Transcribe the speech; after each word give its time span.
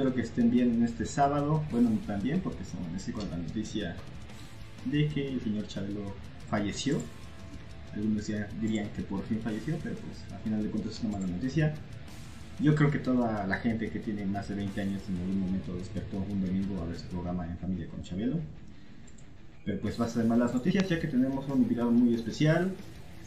Espero 0.00 0.14
que 0.14 0.22
estén 0.22 0.50
bien 0.50 0.76
en 0.76 0.82
este 0.82 1.04
sábado. 1.04 1.62
Bueno, 1.70 1.90
también 2.06 2.40
porque 2.40 2.64
se 2.64 2.74
amanecí 2.74 3.12
con 3.12 3.28
la 3.28 3.36
noticia 3.36 3.96
de 4.86 5.06
que 5.08 5.28
el 5.28 5.42
señor 5.42 5.66
Chabelo 5.66 6.14
falleció. 6.48 6.96
Algunos 7.92 8.26
ya 8.26 8.48
dirían 8.62 8.88
que 8.96 9.02
por 9.02 9.22
fin 9.24 9.40
falleció, 9.44 9.76
pero 9.82 9.96
pues 9.96 10.24
al 10.32 10.38
final 10.38 10.62
de 10.62 10.70
cuentas 10.70 10.94
es 10.94 11.00
una 11.00 11.18
mala 11.18 11.26
noticia. 11.26 11.74
Yo 12.60 12.74
creo 12.74 12.90
que 12.90 12.98
toda 12.98 13.46
la 13.46 13.56
gente 13.58 13.90
que 13.90 13.98
tiene 13.98 14.24
más 14.24 14.48
de 14.48 14.54
20 14.54 14.80
años 14.80 15.02
en 15.06 15.18
algún 15.18 15.38
momento 15.38 15.76
despertó 15.76 16.16
un 16.16 16.46
domingo 16.46 16.80
a 16.80 16.86
ver 16.86 16.98
su 16.98 17.06
programa 17.08 17.44
en 17.46 17.58
familia 17.58 17.86
con 17.88 18.02
Chabelo. 18.02 18.40
Pero 19.66 19.82
pues 19.82 20.00
va 20.00 20.06
a 20.06 20.08
ser 20.08 20.24
malas 20.24 20.54
noticias 20.54 20.88
ya 20.88 20.98
que 20.98 21.08
tenemos 21.08 21.46
un 21.46 21.60
invitado 21.60 21.90
muy 21.90 22.14
especial. 22.14 22.72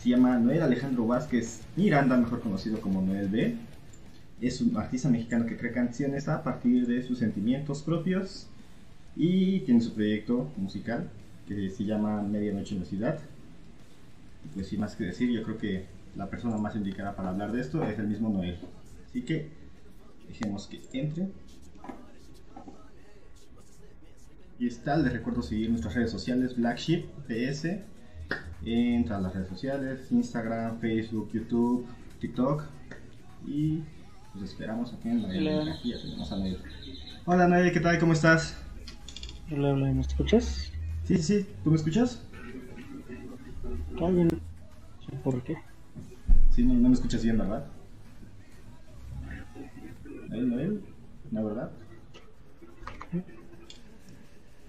Se 0.02 0.10
llama 0.10 0.40
Noel 0.40 0.64
Alejandro 0.64 1.06
Vázquez 1.06 1.62
Miranda, 1.76 2.18
mejor 2.18 2.42
conocido 2.42 2.82
como 2.82 3.04
Noel 3.04 3.28
B 3.28 3.58
es 4.42 4.62
un 4.62 4.76
artista 4.78 5.10
mexicano 5.10 5.46
que 5.46 5.58
crea 5.58 5.72
canciones 5.72 6.28
a 6.28 6.44
partir 6.44 6.86
de 6.88 7.02
sus 7.04 7.20
sentimientos 7.20 7.82
propios 7.82 8.48
y 9.16 9.62
tiene 9.62 9.82
su 9.82 9.94
proyecto 9.94 10.52
musical 10.58 11.10
que 11.48 11.70
se 11.70 11.86
llama 11.86 12.22
Medianoche 12.22 12.76
en 12.76 12.82
la 12.82 12.86
Ciudad. 12.86 13.20
Pues 14.54 14.68
sin 14.68 14.80
más 14.80 14.96
que 14.96 15.06
decir, 15.06 15.30
yo 15.32 15.44
creo 15.44 15.58
que 15.58 15.86
la 16.16 16.30
persona 16.30 16.58
más 16.58 16.76
indicada 16.76 17.16
para 17.16 17.30
hablar 17.30 17.52
de 17.52 17.62
esto 17.62 17.84
es 17.84 17.98
el 18.00 18.08
mismo 18.08 18.30
Noel. 18.30 18.58
Así 19.10 19.22
que 19.22 19.50
dejemos 20.28 20.68
que 20.68 20.82
entre. 20.94 21.30
Y 24.60 24.68
está, 24.68 24.98
les 24.98 25.12
recuerdo 25.12 25.42
seguir 25.42 25.70
nuestras 25.70 25.96
redes 25.96 26.12
sociales, 26.12 26.56
Black 26.56 26.78
Sheep 26.78 27.06
PS, 27.28 27.80
en 28.66 29.06
todas 29.06 29.22
las 29.22 29.34
redes 29.34 29.50
sociales, 29.50 30.12
Instagram, 30.12 30.80
Facebook, 30.80 31.32
YouTube, 31.34 31.86
TikTok 32.20 32.64
y 33.48 33.82
pues 34.34 34.50
esperamos 34.50 34.94
aquí 34.94 35.10
en 35.10 35.22
la 35.22 35.80
tenemos 35.82 36.32
a 36.32 36.38
Noel. 36.38 36.58
Hola 37.26 37.48
Noel, 37.48 37.72
¿qué 37.72 37.80
tal? 37.80 38.00
¿Cómo 38.00 38.14
estás? 38.14 38.58
Hola, 39.52 39.74
hola, 39.74 39.92
¿me 39.92 40.02
escuchas? 40.02 40.72
Sí, 41.04 41.18
sí, 41.18 41.24
sí, 41.24 41.48
¿tú 41.64 41.70
me 41.70 41.76
escuchas? 41.76 42.22
Por 45.24 45.44
qué. 45.44 45.56
Sí, 46.50 46.64
no, 46.66 46.74
no 46.74 46.90
me 46.90 46.96
escuchas 46.96 47.24
bien, 47.24 47.38
¿verdad? 47.38 47.66
Noel, 50.30 50.50
Noel, 50.50 50.84
¿no, 51.32 51.46
verdad? 51.46 51.72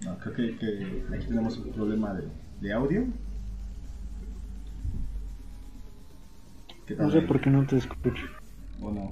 No, 0.01 0.17
creo 0.19 0.33
que, 0.35 0.57
que 0.57 1.03
aquí 1.15 1.25
tenemos 1.25 1.57
un 1.57 1.71
problema 1.71 2.13
de, 2.13 2.27
de 2.61 2.73
audio. 2.73 3.07
¿Qué 6.85 6.93
tal? 6.93 7.07
No 7.07 7.11
sé 7.11 7.21
por 7.21 7.41
qué 7.41 7.49
no 7.49 7.65
te 7.65 7.77
escucho. 7.77 8.27
¿O 8.79 8.91
no? 8.91 9.11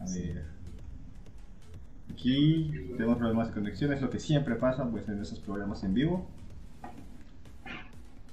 A 0.00 0.04
ver. 0.04 0.44
Aquí 2.10 2.70
tenemos 2.96 3.18
problemas 3.18 3.48
de 3.48 3.54
conexión, 3.54 3.92
es 3.92 4.02
lo 4.02 4.10
que 4.10 4.18
siempre 4.18 4.54
pasa 4.56 4.88
pues 4.90 5.08
en 5.08 5.20
esos 5.20 5.38
programas 5.38 5.84
en 5.84 5.94
vivo. 5.94 6.28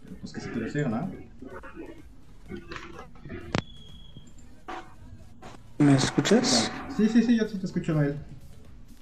Pero 0.03 0.15
pues 0.19 0.33
que 0.33 0.41
se 0.41 0.49
quiere 0.51 0.67
hacer, 0.67 0.89
¿no? 0.89 1.09
¿Me 5.77 5.93
escuchas? 5.93 6.71
Sí, 6.95 7.07
sí, 7.07 7.21
sí, 7.21 7.37
yo 7.37 7.47
sí 7.47 7.57
te 7.59 7.65
escucho, 7.65 7.93
Noel. 7.93 8.15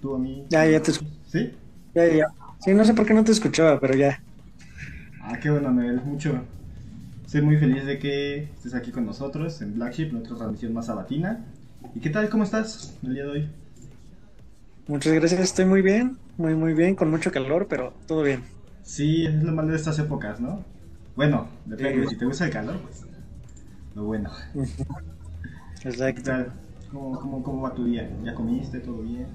Tú 0.01 0.15
a 0.15 0.19
mí. 0.19 0.45
Ya, 0.49 0.65
ya 0.65 0.81
te 0.81 0.91
escucho. 0.91 1.11
¿Sí? 1.27 1.53
Ya, 1.93 2.05
ya. 2.07 2.27
Sí, 2.59 2.73
no 2.73 2.83
sé 2.83 2.93
por 2.93 3.05
qué 3.05 3.13
no 3.13 3.23
te 3.23 3.31
escuchaba, 3.31 3.79
pero 3.79 3.95
ya. 3.95 4.21
Ah, 5.21 5.39
qué 5.39 5.49
bueno, 5.49 5.71
Noel, 5.71 6.01
mucho. 6.01 6.41
Estoy 7.25 7.41
muy 7.41 7.57
feliz 7.57 7.85
de 7.85 7.97
que 7.97 8.43
estés 8.43 8.73
aquí 8.73 8.91
con 8.91 9.05
nosotros 9.05 9.61
en 9.61 9.75
Black 9.75 9.93
Sheep, 9.93 10.11
nuestra 10.11 10.35
transmisión 10.35 10.73
más 10.73 10.87
sabatina. 10.87 11.45
¿Y 11.93 11.99
qué 12.01 12.09
tal? 12.09 12.29
¿Cómo 12.29 12.43
estás 12.43 12.97
el 13.03 13.13
día 13.13 13.23
de 13.25 13.29
hoy? 13.31 13.49
Muchas 14.87 15.13
gracias, 15.13 15.41
estoy 15.41 15.65
muy 15.65 15.81
bien. 15.83 16.17
Muy, 16.37 16.55
muy 16.55 16.73
bien, 16.73 16.95
con 16.95 17.09
mucho 17.11 17.31
calor, 17.31 17.67
pero 17.67 17.93
todo 18.07 18.23
bien. 18.23 18.43
Sí, 18.83 19.25
es 19.25 19.43
lo 19.43 19.51
malo 19.51 19.69
de 19.69 19.75
estas 19.77 19.99
épocas, 19.99 20.39
¿no? 20.39 20.63
Bueno, 21.15 21.49
depende, 21.65 22.05
Sí. 22.05 22.07
si 22.07 22.17
te 22.17 22.25
gusta 22.25 22.45
el 22.45 22.51
calor, 22.51 22.79
pues. 22.81 23.05
Lo 23.95 24.03
bueno. 24.05 24.31
¿Qué 25.83 25.89
Exacto. 25.89 26.21
tal? 26.23 26.53
¿Cómo, 26.91 27.19
cómo, 27.19 27.43
cómo 27.43 27.61
va 27.61 27.73
tu 27.73 27.85
día? 27.85 28.09
¿Ya 28.23 28.33
comiste? 28.33 28.79
¿Todo 28.79 29.01
bien? 29.01 29.27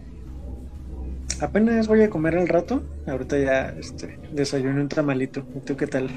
Apenas 1.40 1.88
voy 1.88 2.02
a 2.02 2.10
comer 2.10 2.36
al 2.36 2.48
rato. 2.48 2.82
Ahorita 3.06 3.38
ya 3.38 3.68
este, 3.70 4.20
desayuné 4.32 4.80
un 4.80 4.88
tamalito. 4.88 5.46
¿Y 5.54 5.60
tú 5.60 5.76
qué 5.76 5.86
tal? 5.86 6.10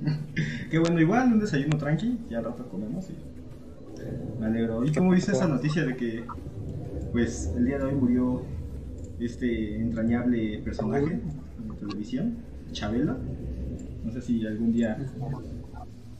Qué 0.70 0.78
bueno, 0.78 1.00
igual, 1.00 1.32
un 1.32 1.40
desayuno 1.40 1.76
tranqui, 1.78 2.26
ya 2.28 2.38
al 2.38 2.44
rato 2.44 2.68
comemos 2.68 3.08
y 3.10 3.14
me 4.40 4.46
alegro. 4.46 4.84
¿Y 4.84 4.92
cómo 4.92 5.10
viste 5.10 5.32
esa 5.32 5.48
noticia 5.48 5.84
de 5.84 5.96
que, 5.96 6.24
pues, 7.12 7.52
el 7.56 7.66
día 7.66 7.78
de 7.78 7.84
hoy 7.84 7.94
murió 7.94 8.42
este 9.20 9.76
entrañable 9.76 10.58
personaje 10.64 11.06
de 11.06 11.74
televisión, 11.80 12.36
Chabelo? 12.72 13.16
No 14.04 14.12
sé 14.12 14.20
si 14.20 14.46
algún 14.46 14.72
día 14.72 14.98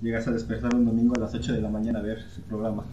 llegas 0.01 0.27
a 0.29 0.33
despertar 0.33 0.75
un 0.75 0.85
domingo 0.85 1.15
a 1.17 1.21
las 1.21 1.35
8 1.35 1.53
de 1.53 1.61
la 1.61 1.69
mañana 1.69 1.99
a 1.99 2.03
ver 2.03 2.23
su 2.23 2.43
programa. 2.43 2.85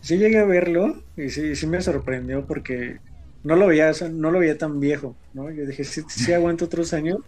Sí 0.00 0.16
llegué 0.16 0.38
a 0.38 0.44
verlo 0.44 1.02
y 1.16 1.28
sí, 1.28 1.54
sí 1.54 1.66
me 1.66 1.80
sorprendió 1.80 2.46
porque 2.46 2.98
no 3.44 3.56
lo 3.56 3.66
veía, 3.66 3.90
o 3.90 3.94
sea, 3.94 4.08
no 4.08 4.30
lo 4.30 4.38
veía 4.38 4.56
tan 4.56 4.80
viejo, 4.80 5.14
¿no? 5.34 5.50
Yo 5.50 5.66
dije, 5.66 5.84
sí, 5.84 6.02
sí 6.08 6.32
aguanto 6.32 6.64
otros 6.64 6.92
años, 6.92 7.18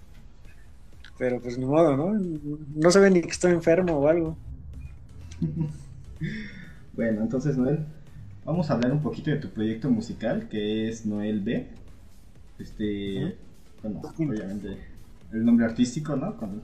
pero 1.18 1.40
pues 1.40 1.58
ni 1.58 1.66
modo, 1.66 1.96
¿no? 1.96 2.18
No 2.74 2.90
se 2.90 3.00
ve 3.00 3.10
ni 3.10 3.20
que 3.20 3.30
estoy 3.30 3.52
enfermo 3.52 3.98
o 3.98 4.08
algo. 4.08 4.36
Bueno, 6.94 7.22
entonces, 7.22 7.56
Noel, 7.56 7.80
vamos 8.44 8.70
a 8.70 8.74
hablar 8.74 8.92
un 8.92 9.02
poquito 9.02 9.30
de 9.30 9.36
tu 9.36 9.48
proyecto 9.50 9.90
musical, 9.90 10.48
que 10.48 10.88
es 10.88 11.06
Noel 11.06 11.40
B. 11.40 11.66
Este, 12.58 13.36
bueno, 13.82 14.00
obviamente, 14.02 14.76
el 15.32 15.44
nombre 15.44 15.66
artístico, 15.66 16.16
¿no? 16.16 16.36
Con 16.36 16.62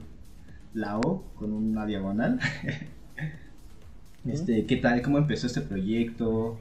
la 0.73 0.99
O, 0.99 1.23
con 1.35 1.51
una 1.53 1.85
diagonal. 1.85 2.39
Este, 4.25 4.65
¿qué 4.65 4.75
tal? 4.75 5.01
¿Cómo 5.01 5.17
empezó 5.17 5.47
este 5.47 5.61
proyecto? 5.61 6.59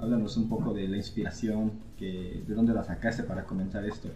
Háblanos 0.00 0.36
un 0.36 0.48
poco 0.48 0.74
de 0.74 0.88
la 0.88 0.96
inspiración, 0.96 1.72
que, 1.96 2.42
de 2.46 2.54
dónde 2.54 2.74
la 2.74 2.82
sacaste 2.82 3.22
para 3.22 3.44
comentar 3.44 3.84
esto. 3.84 4.08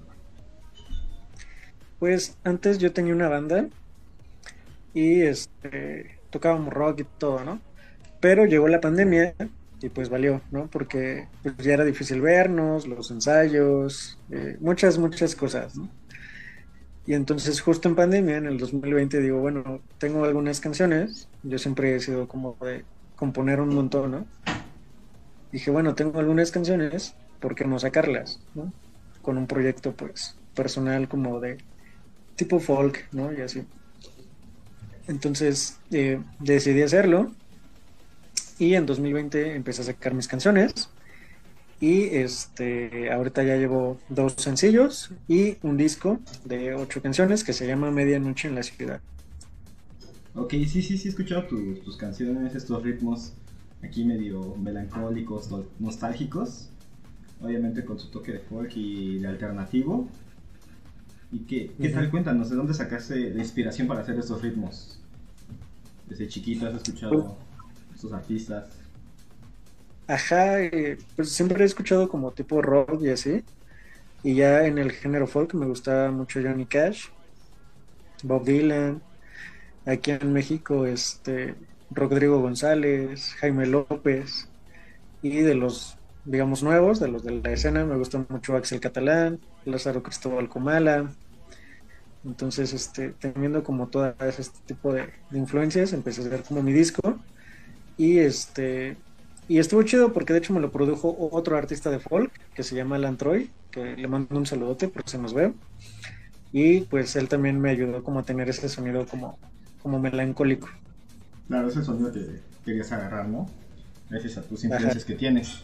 Pues 2.00 2.36
antes 2.44 2.78
yo 2.78 2.92
tenía 2.92 3.14
una 3.14 3.28
banda 3.28 3.68
y 4.92 5.22
este, 5.22 6.18
tocábamos 6.30 6.74
rock 6.74 7.00
y 7.00 7.04
todo, 7.18 7.44
¿no? 7.44 7.60
Pero 8.20 8.46
llegó 8.46 8.68
la 8.68 8.80
pandemia 8.80 9.34
y 9.80 9.88
pues 9.88 10.08
valió, 10.08 10.40
¿no? 10.50 10.68
Porque 10.68 11.28
pues, 11.42 11.56
ya 11.58 11.74
era 11.74 11.84
difícil 11.84 12.20
vernos, 12.20 12.86
los 12.86 13.10
ensayos, 13.10 14.18
eh, 14.30 14.56
muchas, 14.60 14.98
muchas 14.98 15.34
cosas, 15.34 15.76
¿no? 15.76 15.88
Y 17.06 17.14
entonces 17.14 17.60
justo 17.60 17.88
en 17.88 17.94
pandemia, 17.94 18.36
en 18.36 18.46
el 18.46 18.58
2020, 18.58 19.20
digo, 19.20 19.38
bueno, 19.38 19.80
tengo 19.98 20.24
algunas 20.24 20.60
canciones, 20.60 21.28
yo 21.44 21.56
siempre 21.58 21.94
he 21.94 22.00
sido 22.00 22.26
como 22.26 22.56
de 22.60 22.84
componer 23.14 23.60
un 23.60 23.74
montón, 23.74 24.10
¿no? 24.10 24.26
Dije, 25.52 25.70
bueno, 25.70 25.94
tengo 25.94 26.18
algunas 26.18 26.50
canciones, 26.50 27.14
¿por 27.40 27.54
qué 27.54 27.64
no 27.64 27.78
sacarlas, 27.78 28.40
¿no? 28.54 28.72
Con 29.22 29.38
un 29.38 29.46
proyecto 29.46 29.92
pues 29.92 30.36
personal 30.54 31.08
como 31.08 31.38
de 31.38 31.58
tipo 32.34 32.58
folk, 32.58 33.06
¿no? 33.12 33.32
Y 33.32 33.40
así. 33.40 33.62
Entonces 35.06 35.78
eh, 35.92 36.20
decidí 36.40 36.82
hacerlo 36.82 37.30
y 38.58 38.74
en 38.74 38.86
2020 38.86 39.54
empecé 39.56 39.82
a 39.82 39.84
sacar 39.86 40.14
mis 40.14 40.28
canciones 40.28 40.72
y 41.80 42.04
este 42.16 43.10
ahorita 43.12 43.42
ya 43.44 43.56
llevo 43.56 44.00
dos 44.08 44.34
sencillos 44.38 45.10
y 45.28 45.58
un 45.62 45.76
disco 45.76 46.20
de 46.44 46.74
ocho 46.74 47.02
canciones 47.02 47.44
que 47.44 47.52
se 47.52 47.66
llama 47.66 47.90
Medianoche 47.90 48.48
en 48.48 48.54
la 48.56 48.62
ciudad. 48.62 49.00
Ok, 50.34 50.50
sí, 50.52 50.82
sí, 50.82 50.98
sí 50.98 51.08
he 51.08 51.10
escuchado 51.10 51.46
tu- 51.46 51.76
tus 51.82 51.96
canciones, 51.96 52.54
estos 52.54 52.82
ritmos 52.82 53.32
aquí 53.82 54.04
medio 54.04 54.56
melancólicos, 54.56 55.50
no- 55.50 55.64
nostálgicos. 55.78 56.68
Obviamente 57.40 57.84
con 57.84 57.98
su 57.98 58.08
toque 58.10 58.32
de 58.32 58.40
folk 58.40 58.72
y 58.76 59.18
de 59.18 59.28
alternativo. 59.28 60.08
¿Y 61.32 61.40
qué, 61.40 61.70
qué 61.80 61.88
tal? 61.90 62.04
Ujú. 62.04 62.10
Cuéntanos, 62.12 62.50
¿de 62.50 62.56
dónde 62.56 62.74
sacaste 62.74 63.30
la 63.30 63.40
inspiración 63.42 63.86
para 63.88 64.00
hacer 64.00 64.18
estos 64.18 64.42
ritmos? 64.42 64.98
Desde 66.08 66.28
chiquito 66.28 66.66
has 66.66 66.74
escuchado 66.74 67.36
artistas. 68.12 68.86
Ajá, 70.08 70.62
eh, 70.62 70.98
pues 71.16 71.30
siempre 71.32 71.62
he 71.62 71.66
escuchado 71.66 72.08
como 72.08 72.32
tipo 72.32 72.62
rock 72.62 73.02
y 73.02 73.10
así. 73.10 73.44
Y 74.22 74.34
ya 74.36 74.66
en 74.66 74.78
el 74.78 74.92
género 74.92 75.26
folk 75.26 75.54
me 75.54 75.66
gustaba 75.66 76.10
mucho 76.10 76.40
Johnny 76.42 76.66
Cash, 76.66 77.06
Bob 78.22 78.44
Dylan. 78.44 79.02
Aquí 79.86 80.10
en 80.12 80.32
México, 80.32 80.86
este, 80.86 81.56
Rodrigo 81.90 82.40
González, 82.40 83.34
Jaime 83.40 83.66
López. 83.66 84.48
Y 85.22 85.40
de 85.40 85.54
los, 85.54 85.98
digamos, 86.24 86.62
nuevos, 86.62 87.00
de 87.00 87.08
los 87.08 87.24
de 87.24 87.32
la 87.32 87.52
escena, 87.52 87.84
me 87.84 87.96
gusta 87.96 88.24
mucho 88.28 88.56
Axel 88.56 88.80
Catalán, 88.80 89.40
Lázaro 89.64 90.02
Cristóbal 90.02 90.48
Comala. 90.48 91.12
Entonces, 92.24 92.72
este, 92.72 93.10
teniendo 93.10 93.62
como 93.64 93.88
todo 93.88 94.14
este 94.20 94.58
tipo 94.66 94.92
de, 94.92 95.12
de 95.30 95.38
influencias, 95.38 95.92
empecé 95.92 96.22
a 96.22 96.26
hacer 96.26 96.42
como 96.44 96.62
mi 96.62 96.72
disco. 96.72 97.18
Y 97.98 98.18
este, 98.18 98.96
y 99.48 99.58
estuvo 99.58 99.82
chido 99.82 100.12
porque 100.12 100.32
de 100.32 100.40
hecho 100.40 100.52
me 100.52 100.60
lo 100.60 100.72
produjo 100.72 101.16
otro 101.30 101.56
artista 101.56 101.90
de 101.90 102.00
folk 102.00 102.32
que 102.54 102.62
se 102.62 102.74
llama 102.74 102.96
Alan 102.96 103.16
Troy, 103.16 103.50
que 103.70 103.96
le 103.96 104.08
mando 104.08 104.36
un 104.36 104.46
saludote 104.46 104.88
porque 104.88 105.10
se 105.10 105.18
nos 105.18 105.34
ve. 105.34 105.52
Y 106.52 106.82
pues 106.82 107.14
él 107.16 107.28
también 107.28 107.60
me 107.60 107.70
ayudó 107.70 108.02
como 108.02 108.20
a 108.20 108.22
tener 108.24 108.48
ese 108.48 108.68
sonido 108.68 109.06
como, 109.06 109.38
como 109.82 110.00
melancólico. 110.00 110.68
Claro, 111.48 111.68
ese 111.68 111.84
sonido 111.84 112.12
que 112.12 112.40
querías 112.64 112.90
agarrar, 112.92 113.28
¿no? 113.28 113.46
Gracias 114.10 114.38
a 114.38 114.42
tus 114.42 114.64
influencias 114.64 115.04
que 115.04 115.14
tienes. 115.14 115.62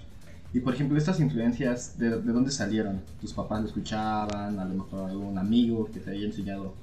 Y 0.54 0.60
por 0.60 0.74
ejemplo, 0.74 0.98
estas 0.98 1.18
influencias, 1.18 1.98
¿de, 1.98 2.10
¿de, 2.10 2.32
dónde 2.32 2.50
salieron? 2.50 3.00
¿Tus 3.20 3.32
papás 3.32 3.62
lo 3.62 3.68
escuchaban? 3.68 4.58
A 4.58 4.64
lo 4.64 4.74
mejor 4.74 5.10
algún 5.10 5.38
amigo 5.38 5.90
que 5.90 5.98
te 5.98 6.10
haya 6.10 6.26
enseñado 6.26 6.74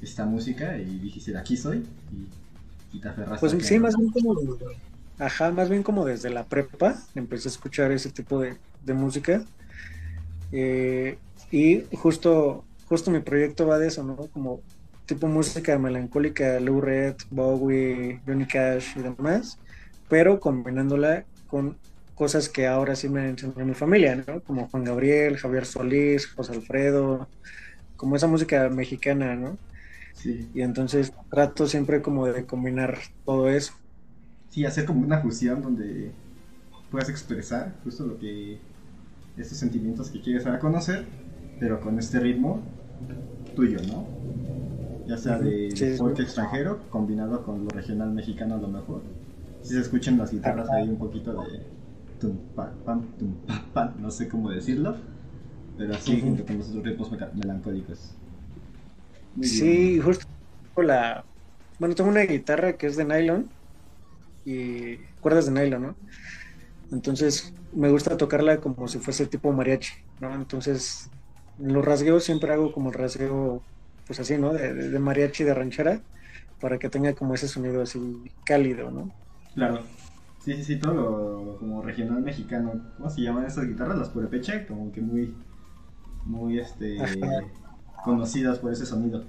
esta 0.00 0.24
música 0.24 0.78
y 0.78 0.98
dijiste, 0.98 1.36
aquí 1.36 1.56
soy. 1.56 1.78
Y, 2.12 2.28
Pues 3.38 3.54
sí, 3.60 3.78
más 3.78 3.96
bien 3.96 4.10
como 4.10 4.34
Ajá, 5.18 5.50
más 5.52 5.68
bien 5.68 5.82
como 5.82 6.04
desde 6.06 6.30
la 6.30 6.44
prepa 6.44 6.96
empecé 7.14 7.48
a 7.48 7.52
escuchar 7.52 7.92
ese 7.92 8.10
tipo 8.10 8.40
de, 8.40 8.56
de 8.82 8.94
música. 8.94 9.44
Eh, 10.52 11.18
y 11.50 11.84
justo, 11.96 12.64
justo 12.86 13.10
mi 13.10 13.20
proyecto 13.20 13.66
va 13.66 13.78
de 13.78 13.88
eso, 13.88 14.02
¿no? 14.02 14.16
Como 14.32 14.60
tipo 15.06 15.26
música 15.26 15.78
melancólica, 15.78 16.58
Lou 16.60 16.80
Red, 16.80 17.16
Bowie, 17.30 18.20
Johnny 18.26 18.46
Cash 18.46 18.96
y 18.96 19.02
demás, 19.02 19.58
pero 20.08 20.40
combinándola 20.40 21.24
con 21.48 21.76
cosas 22.14 22.48
que 22.48 22.66
ahora 22.66 22.94
sí 22.96 23.08
me 23.08 23.28
enseñó 23.28 23.64
mi 23.64 23.74
familia, 23.74 24.16
¿no? 24.26 24.40
Como 24.42 24.68
Juan 24.68 24.84
Gabriel, 24.84 25.36
Javier 25.36 25.66
Solís, 25.66 26.32
José 26.32 26.52
Alfredo, 26.52 27.28
como 27.96 28.16
esa 28.16 28.26
música 28.26 28.68
mexicana, 28.68 29.34
¿no? 29.36 29.58
Sí. 30.12 30.48
Y 30.52 30.62
entonces 30.62 31.12
trato 31.30 31.66
siempre 31.66 32.02
como 32.02 32.26
de 32.26 32.46
combinar 32.46 32.98
todo 33.24 33.48
eso 33.48 33.72
sí, 34.48 34.64
hacer 34.64 34.84
como 34.84 35.00
una 35.00 35.20
fusión 35.20 35.62
donde 35.62 36.12
puedas 36.90 37.08
expresar 37.08 37.74
justo 37.84 38.06
lo 38.06 38.18
que 38.18 38.58
estos 39.36 39.58
sentimientos 39.58 40.10
que 40.10 40.20
quieres 40.22 40.44
dar 40.44 40.56
a 40.56 40.58
conocer, 40.60 41.06
pero 41.60 41.80
con 41.80 41.98
este 41.98 42.20
ritmo 42.20 42.62
tuyo, 43.56 43.78
¿no? 43.82 44.06
Ya 45.06 45.16
sea 45.18 45.38
de 45.38 45.74
Sí, 45.74 45.96
folk 45.96 46.18
sí. 46.18 46.20
extranjero 46.20 46.80
combinado 46.90 47.42
con 47.44 47.64
lo 47.64 47.70
regional 47.70 48.10
mexicano 48.12 48.56
a 48.56 48.58
lo 48.58 48.68
mejor. 48.68 49.02
Si 49.62 49.74
se 49.74 49.80
escuchan 49.80 50.18
las 50.18 50.32
guitarras 50.32 50.70
ahí 50.70 50.88
un 50.88 50.98
poquito 50.98 51.32
de 51.34 51.62
tum 52.20 52.36
pa 52.54 52.70
pam 52.84 53.02
tum 53.18 53.34
pa 53.46 53.64
pam, 53.74 53.94
no 54.00 54.10
sé 54.10 54.28
cómo 54.28 54.50
decirlo, 54.50 54.96
pero 55.78 55.94
así 55.94 56.20
junto 56.20 56.46
con 56.46 56.58
los 56.58 56.68
otros 56.68 56.84
ritmos 56.84 57.10
melancólicos. 57.34 58.12
Muy 59.40 59.48
bien. 59.48 59.90
Sí, 59.90 60.00
justo 60.00 60.24
la... 60.76 61.26
Bueno, 61.78 61.94
tengo 61.94 62.10
una 62.10 62.22
guitarra 62.22 62.76
que 62.76 62.86
es 62.86 62.96
de 62.96 63.04
nylon 63.04 63.54
y 64.44 64.98
cuerdas 65.20 65.46
de 65.46 65.52
nylon, 65.52 65.82
¿no? 65.82 66.00
Entonces 66.90 67.54
me 67.72 67.90
gusta 67.90 68.16
tocarla 68.16 68.60
como 68.60 68.88
si 68.88 68.98
fuese 69.00 69.26
tipo 69.28 69.52
mariachi, 69.52 69.90
¿no? 70.18 70.34
Entonces 70.34 71.12
en 71.58 71.74
los 71.74 71.84
rasgueos 71.84 72.24
siempre 72.24 72.52
hago 72.52 72.72
como 72.72 72.90
el 72.90 72.94
rasgueo, 72.96 73.66
pues 74.06 74.20
así, 74.20 74.38
¿no? 74.38 74.52
De, 74.52 74.74
de- 74.74 74.98
mariachi 75.00 75.44
de 75.44 75.54
ranchera, 75.54 76.04
para 76.60 76.78
que 76.78 76.90
tenga 76.90 77.14
como 77.14 77.34
ese 77.34 77.48
sonido 77.48 77.82
así 77.82 78.34
cálido, 78.44 78.90
¿no? 78.92 79.14
Claro. 79.54 79.82
Sí, 80.38 80.54
sí, 80.54 80.64
sí, 80.64 80.76
todo 80.78 80.94
lo 80.94 81.58
como 81.58 81.82
regional 81.82 82.22
mexicano. 82.22 82.80
¿Cómo 82.96 83.10
se 83.10 83.20
llaman 83.22 83.44
estas 83.46 83.66
guitarras? 83.66 83.98
Las 83.98 84.08
purepecha, 84.10 84.66
como 84.66 84.90
que 84.92 85.00
muy, 85.02 85.34
muy, 86.26 86.58
este. 86.60 87.28
Conocidas 88.04 88.58
por 88.58 88.72
ese 88.72 88.86
sonido. 88.86 89.24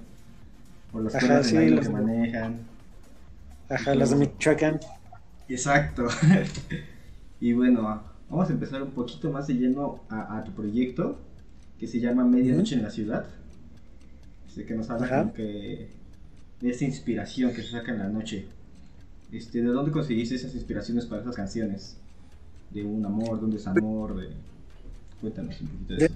Por 0.90 1.02
las 1.04 1.14
Ajá, 1.14 1.42
sí, 1.42 1.56
las- 1.70 1.86
que 1.86 1.92
manejan. 1.92 2.58
Ajá, 3.68 3.94
las 3.94 4.10
de 4.10 4.16
Michoacán. 4.16 4.80
Exacto. 5.48 6.06
y 7.40 7.52
bueno, 7.52 8.02
vamos 8.28 8.48
a 8.48 8.52
empezar 8.52 8.82
un 8.82 8.90
poquito 8.90 9.30
más 9.30 9.46
de 9.46 9.54
lleno 9.54 10.00
a, 10.08 10.38
a 10.38 10.44
tu 10.44 10.52
proyecto, 10.52 11.18
que 11.78 11.86
se 11.86 12.00
llama 12.00 12.24
Medianoche 12.24 12.74
en 12.74 12.82
la 12.82 12.90
Ciudad. 12.90 13.24
Sé 14.54 14.64
que 14.66 14.74
nos 14.74 14.90
habla 14.90 15.08
como 15.08 15.32
que 15.32 15.88
de 16.60 16.70
esa 16.70 16.84
inspiración 16.84 17.52
que 17.54 17.62
se 17.62 17.70
saca 17.70 17.92
en 17.92 17.98
la 17.98 18.08
noche. 18.08 18.46
Este, 19.32 19.62
¿De 19.62 19.68
dónde 19.68 19.90
conseguiste 19.90 20.34
esas 20.34 20.54
inspiraciones 20.54 21.06
para 21.06 21.22
esas 21.22 21.34
canciones? 21.34 21.96
¿De 22.70 22.82
un 22.84 23.04
amor, 23.04 23.38
de 23.40 23.44
un 23.46 23.50
desamor? 23.52 24.14
De... 24.20 24.28
Cuéntanos 25.22 25.58
un 25.62 25.68
poquito 25.68 25.94
de 25.94 25.98
De- 26.00 26.04
eso. 26.06 26.14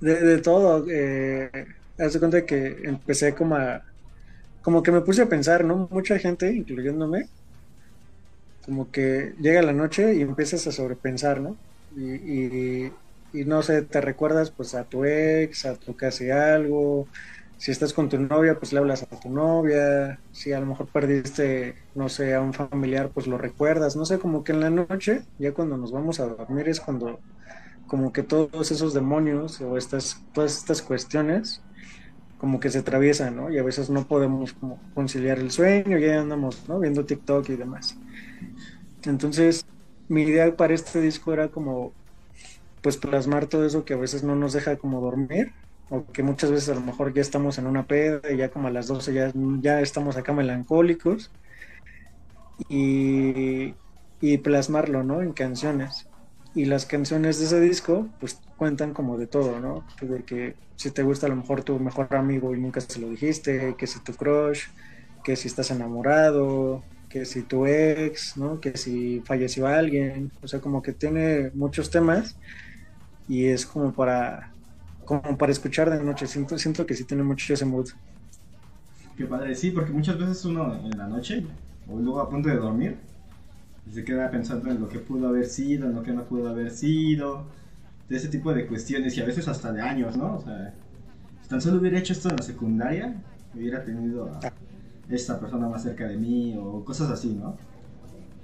De, 0.00 0.14
de 0.20 0.38
todo. 0.42 0.84
Eh, 0.90 1.50
haz 1.98 2.12
de 2.12 2.18
cuenta 2.20 2.46
que 2.46 2.78
empecé 2.84 3.34
como 3.34 3.56
a. 3.56 3.82
Como 4.62 4.82
que 4.82 4.92
me 4.92 5.02
puse 5.02 5.22
a 5.22 5.28
pensar, 5.28 5.64
¿no? 5.64 5.88
Mucha 5.90 6.18
gente, 6.18 6.52
incluyéndome, 6.54 7.30
como 8.60 8.90
que 8.90 9.34
llega 9.38 9.62
la 9.62 9.72
noche 9.72 10.14
y 10.16 10.22
empiezas 10.22 10.66
a 10.66 10.72
sobrepensar, 10.72 11.40
¿no? 11.40 11.60
Y, 11.90 12.86
y, 12.86 13.00
y 13.32 13.44
no 13.44 13.62
sé, 13.62 13.82
te 13.82 14.00
recuerdas 14.00 14.50
pues 14.50 14.74
a 14.74 14.88
tu 14.88 15.04
ex, 15.04 15.64
a 15.64 15.76
tu 15.78 15.96
casi 15.96 16.30
algo. 16.30 17.10
Si 17.56 17.72
estás 17.72 17.92
con 17.94 18.08
tu 18.08 18.18
novia, 18.20 18.58
pues 18.58 18.72
le 18.72 18.78
hablas 18.78 19.02
a 19.02 19.18
tu 19.18 19.30
novia. 19.30 20.22
Si 20.30 20.52
a 20.52 20.60
lo 20.60 20.66
mejor 20.66 20.90
perdiste, 20.92 21.76
no 21.94 22.08
sé, 22.08 22.34
a 22.34 22.40
un 22.42 22.52
familiar, 22.54 23.10
pues 23.12 23.26
lo 23.26 23.38
recuerdas. 23.38 23.96
No 23.96 24.04
sé, 24.04 24.18
como 24.18 24.44
que 24.44 24.52
en 24.52 24.60
la 24.60 24.70
noche, 24.70 25.26
ya 25.38 25.52
cuando 25.54 25.76
nos 25.76 25.90
vamos 25.92 26.20
a 26.20 26.26
dormir, 26.26 26.68
es 26.68 26.80
cuando 26.80 27.22
como 27.88 28.12
que 28.12 28.22
todos 28.22 28.70
esos 28.70 28.94
demonios 28.94 29.60
o 29.60 29.76
estas, 29.76 30.22
todas 30.32 30.56
estas 30.56 30.82
cuestiones 30.82 31.62
como 32.38 32.60
que 32.60 32.70
se 32.70 32.78
atraviesan, 32.80 33.36
¿no? 33.36 33.50
Y 33.50 33.58
a 33.58 33.64
veces 33.64 33.90
no 33.90 34.06
podemos 34.06 34.52
como 34.54 34.80
conciliar 34.94 35.38
el 35.40 35.50
sueño, 35.50 35.98
ya 35.98 36.20
andamos, 36.20 36.68
¿no? 36.68 36.78
Viendo 36.80 37.04
TikTok 37.04 37.48
y 37.50 37.56
demás. 37.56 37.98
Entonces, 39.04 39.66
mi 40.08 40.22
idea 40.22 40.56
para 40.56 40.74
este 40.74 41.00
disco 41.00 41.32
era 41.32 41.48
como, 41.48 41.92
pues 42.82 42.96
plasmar 42.96 43.46
todo 43.46 43.66
eso 43.66 43.84
que 43.84 43.94
a 43.94 43.96
veces 43.96 44.22
no 44.22 44.36
nos 44.36 44.52
deja 44.52 44.76
como 44.76 45.00
dormir, 45.00 45.52
o 45.90 46.04
que 46.12 46.22
muchas 46.22 46.50
veces 46.50 46.68
a 46.70 46.74
lo 46.74 46.82
mejor 46.82 47.14
ya 47.14 47.22
estamos 47.22 47.58
en 47.58 47.66
una 47.66 47.86
peda 47.86 48.20
y 48.30 48.36
ya 48.36 48.50
como 48.50 48.68
a 48.68 48.70
las 48.70 48.86
12 48.88 49.14
ya, 49.14 49.32
ya 49.60 49.80
estamos 49.80 50.16
acá 50.16 50.32
melancólicos, 50.32 51.32
y, 52.68 53.74
y 54.20 54.38
plasmarlo, 54.38 55.02
¿no? 55.02 55.22
En 55.22 55.32
canciones 55.32 56.07
y 56.54 56.64
las 56.64 56.86
canciones 56.86 57.38
de 57.38 57.46
ese 57.46 57.60
disco 57.60 58.08
pues 58.20 58.40
cuentan 58.56 58.94
como 58.94 59.18
de 59.18 59.26
todo, 59.26 59.60
¿no? 59.60 59.84
De 60.00 60.24
que 60.24 60.56
si 60.76 60.90
te 60.90 61.02
gusta 61.02 61.26
a 61.26 61.30
lo 61.30 61.36
mejor 61.36 61.62
tu 61.64 61.78
mejor 61.78 62.14
amigo 62.14 62.54
y 62.54 62.60
nunca 62.60 62.80
se 62.80 63.00
lo 63.00 63.08
dijiste, 63.08 63.74
que 63.76 63.86
si 63.86 64.00
tu 64.00 64.12
crush, 64.14 64.62
que 65.24 65.36
si 65.36 65.48
estás 65.48 65.70
enamorado, 65.70 66.82
que 67.08 67.24
si 67.24 67.42
tu 67.42 67.66
ex, 67.66 68.36
¿no? 68.36 68.60
Que 68.60 68.76
si 68.76 69.20
falleció 69.24 69.66
alguien, 69.66 70.30
o 70.42 70.48
sea, 70.48 70.60
como 70.60 70.82
que 70.82 70.92
tiene 70.92 71.50
muchos 71.54 71.90
temas 71.90 72.36
y 73.28 73.46
es 73.46 73.66
como 73.66 73.92
para 73.92 74.52
como 75.04 75.38
para 75.38 75.52
escuchar 75.52 75.88
de 75.88 76.04
noche, 76.04 76.26
siento, 76.26 76.58
siento 76.58 76.84
que 76.84 76.94
sí 76.94 77.04
tiene 77.04 77.22
mucho 77.22 77.54
ese 77.54 77.64
mood. 77.64 77.88
Qué 79.16 79.24
padre, 79.24 79.54
sí, 79.54 79.70
porque 79.70 79.90
muchas 79.90 80.18
veces 80.18 80.44
uno 80.44 80.74
en 80.84 80.98
la 80.98 81.08
noche, 81.08 81.46
o 81.88 81.98
luego 81.98 82.20
a 82.20 82.28
punto 82.28 82.50
de 82.50 82.56
dormir, 82.56 82.98
se 83.92 84.04
queda 84.04 84.30
pensando 84.30 84.70
en 84.70 84.80
lo 84.80 84.88
que 84.88 84.98
pudo 85.00 85.28
haber 85.28 85.46
sido, 85.46 85.86
en 85.88 85.94
lo 85.94 86.02
que 86.02 86.12
no 86.12 86.24
pudo 86.26 86.48
haber 86.48 86.70
sido, 86.70 87.46
de 88.08 88.16
ese 88.16 88.28
tipo 88.28 88.52
de 88.54 88.66
cuestiones 88.66 89.16
y 89.16 89.20
a 89.22 89.26
veces 89.26 89.48
hasta 89.48 89.72
de 89.72 89.82
años, 89.82 90.16
¿no? 90.16 90.36
O 90.36 90.40
sea, 90.40 90.74
si 91.42 91.48
tan 91.48 91.60
solo 91.60 91.80
hubiera 91.80 91.98
hecho 91.98 92.12
esto 92.14 92.30
en 92.30 92.36
la 92.36 92.42
secundaria, 92.42 93.22
hubiera 93.54 93.84
tenido 93.84 94.26
a 94.32 94.52
esta 95.08 95.40
persona 95.40 95.68
más 95.68 95.82
cerca 95.84 96.08
de 96.08 96.16
mí 96.18 96.56
o 96.58 96.84
cosas 96.84 97.10
así, 97.10 97.34
¿no? 97.34 97.58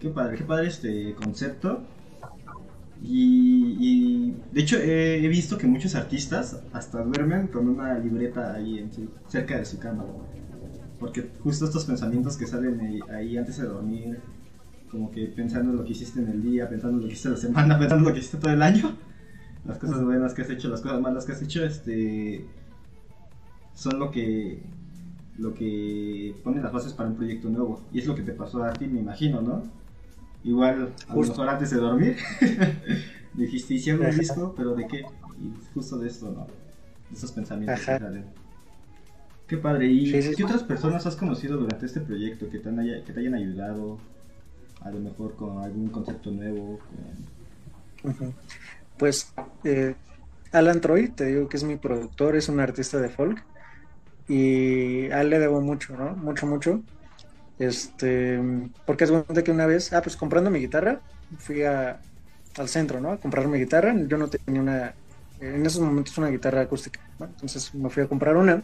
Qué 0.01 0.11
padre, 0.11 0.37
qué 0.39 0.45
padre 0.45 0.69
este 0.69 1.15
concepto. 1.15 1.83
Y, 3.01 3.77
y, 3.81 4.43
de 4.53 4.61
hecho 4.61 4.79
he, 4.79 5.25
he 5.25 5.29
visto 5.29 5.59
que 5.59 5.67
muchos 5.67 5.95
artistas 5.95 6.63
hasta 6.73 7.03
duermen 7.03 7.49
con 7.49 7.69
una 7.69 7.99
libreta 7.99 8.55
ahí 8.55 8.79
en 8.79 8.93
su- 8.93 9.11
cerca 9.27 9.59
de 9.59 9.65
su 9.65 9.79
cama. 9.79 10.05
Porque 10.99 11.31
justo 11.41 11.67
estos 11.67 11.85
pensamientos 11.87 12.37
que 12.37 12.47
salen 12.47 12.81
ahí, 12.81 13.01
ahí 13.11 13.37
antes 13.39 13.59
de 13.59 13.67
dormir, 13.67 14.21
como 14.95 15.11
que 15.13 15.27
pensando 15.27 15.73
en 15.73 15.79
lo 15.79 15.85
que 15.85 15.93
hiciste 15.93 16.21
en 16.21 16.29
el 16.29 16.43
día, 16.43 16.69
pensando 16.71 16.97
en 16.99 17.03
lo 17.03 17.09
que 17.09 17.13
hiciste 17.15 17.31
la 17.31 17.37
semana, 17.37 17.79
pensando 17.81 18.05
en 18.05 18.09
lo 18.09 18.15
que 18.15 18.21
hiciste 18.21 18.39
todo 18.39 18.53
el 18.53 18.63
año, 18.63 18.97
las 19.67 19.79
cosas 19.79 20.05
buenas 20.05 20.35
que 20.35 20.43
has 20.43 20.51
hecho, 20.51 20.69
las 20.71 20.83
cosas 20.83 21.01
malas 21.01 21.27
que 21.27 21.33
has 21.33 21.43
hecho, 21.43 21.65
este, 21.65 22.47
son 23.75 23.99
lo 23.99 24.11
que, 24.11 24.63
lo 25.39 25.55
que 25.55 26.35
pone 26.45 26.63
las 26.63 26.73
bases 26.73 26.93
para 26.93 27.09
un 27.11 27.17
proyecto 27.17 27.49
nuevo. 27.49 27.83
Y 27.93 27.99
es 28.01 28.07
lo 28.07 28.15
que 28.15 28.23
te 28.23 28.33
pasó 28.33 28.65
a 28.65 28.73
ti, 28.73 28.87
me 28.87 29.01
imagino, 29.01 29.43
¿no? 29.43 29.63
Igual, 30.45 30.93
a 31.09 31.17
lo 31.17 31.23
mejor 31.23 31.49
antes 31.49 31.71
de 31.71 31.79
dormir, 31.79 32.17
dijiste, 33.35 33.75
hice 33.75 33.95
Ajá. 33.95 34.11
disco, 34.11 34.55
pero 34.57 34.75
¿de 34.75 34.87
qué? 34.87 35.01
Y 35.41 35.53
justo 35.75 35.99
de 35.99 36.09
esto, 36.09 36.31
¿no? 36.31 36.47
De 37.11 37.17
esos 37.17 37.33
pensamientos 37.33 37.81
que 37.81 37.99
salen. 37.99 38.25
Qué 39.49 39.57
padre. 39.59 39.87
¿Y 39.87 40.07
Sí, 40.07 40.23
sí, 40.23 40.37
qué 40.37 40.45
otras 40.45 40.63
personas 40.63 41.07
has 41.07 41.17
conocido 41.17 41.57
durante 41.59 41.87
este 41.87 42.01
proyecto 42.01 42.49
que 42.51 42.59
te, 42.59 42.69
han 42.69 42.79
haya- 42.79 43.05
que 43.05 43.13
te 43.13 43.21
hayan 43.21 43.35
ayudado? 43.35 43.99
A 44.85 44.91
lo 44.91 45.01
mejor 45.01 45.35
con 45.35 45.59
algún 45.59 45.89
concepto 45.89 46.31
nuevo. 46.31 46.79
Pues 48.99 49.33
eh, 49.65 49.95
Alan 50.53 50.81
Troy, 50.81 51.09
te 51.09 51.25
digo 51.25 51.49
que 51.49 51.57
es 51.57 51.65
mi 51.65 51.77
productor, 51.77 52.37
es 52.37 52.49
un 52.49 52.61
artista 52.61 52.99
de 52.99 53.09
folk 53.09 53.43
y 54.29 55.11
a 55.11 55.23
él 55.23 55.31
le 55.31 55.39
debo 55.39 55.61
mucho, 55.61 55.97
¿no? 55.97 56.15
Mucho, 56.17 56.47
mucho. 56.47 56.83
Este, 57.59 58.41
porque 58.87 59.05
es 59.05 59.11
cuenta 59.11 59.43
que 59.43 59.51
una 59.51 59.67
vez, 59.67 59.93
ah, 59.93 60.03
pues 60.03 60.17
comprando 60.17 60.51
mi 60.51 60.59
guitarra, 60.61 61.01
fui 61.39 61.63
a, 61.63 62.01
al 62.57 62.69
centro, 62.69 63.01
¿no? 63.01 63.13
A 63.13 63.17
comprar 63.19 63.49
mi 63.49 63.59
guitarra. 63.59 63.95
Yo 64.07 64.19
no 64.19 64.29
tenía 64.29 64.61
una, 64.61 64.95
en 65.41 65.65
esos 65.67 65.81
momentos 65.81 66.17
una 66.19 66.29
guitarra 66.29 66.63
acústica. 66.63 67.01
Entonces 67.21 67.75
me 67.75 67.91
fui 67.91 68.03
a 68.03 68.07
comprar 68.07 68.37
una. 68.37 68.63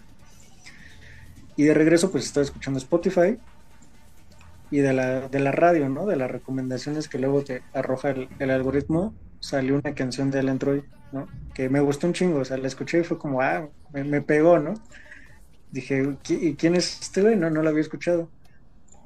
Y 1.57 1.65
de 1.65 1.75
regreso, 1.75 2.11
pues 2.11 2.25
estaba 2.25 2.45
escuchando 2.45 2.79
Spotify 2.79 3.39
y 4.71 4.79
de 4.81 4.93
la, 4.93 5.29
de 5.29 5.41
la 5.41 5.53
radio, 5.53 5.89
¿no? 5.89 6.07
De 6.07 6.17
las 6.17 6.31
recomendaciones 6.31 7.09
que 7.09 7.19
luego 7.19 7.43
te 7.45 7.63
arroja 7.75 8.11
el, 8.11 8.51
algoritmo, 8.51 9.15
salió 9.41 9.75
una 9.85 9.95
canción 9.95 10.31
de 10.31 10.41
Alan 10.41 10.59
Troy, 10.59 10.85
¿no? 11.13 11.27
Que 11.55 11.69
me 11.69 11.81
gustó 11.81 12.07
un 12.07 12.13
chingo, 12.15 12.41
o 12.41 12.45
sea, 12.45 12.57
la 12.59 12.69
escuché 12.69 13.01
y 13.01 13.05
fue 13.05 13.19
como, 13.19 13.41
ah, 13.43 13.69
me, 13.93 14.23
pegó, 14.23 14.59
¿no? 14.59 14.75
Dije, 15.71 16.03
"¿Qui- 16.25 16.39
¿y 16.43 16.57
quién 16.57 16.75
es 16.77 17.01
este 17.03 17.23
güey? 17.23 17.37
No, 17.37 17.51
no 17.51 17.63
lo 17.63 17.69
había 17.71 17.83
escuchado. 17.83 18.33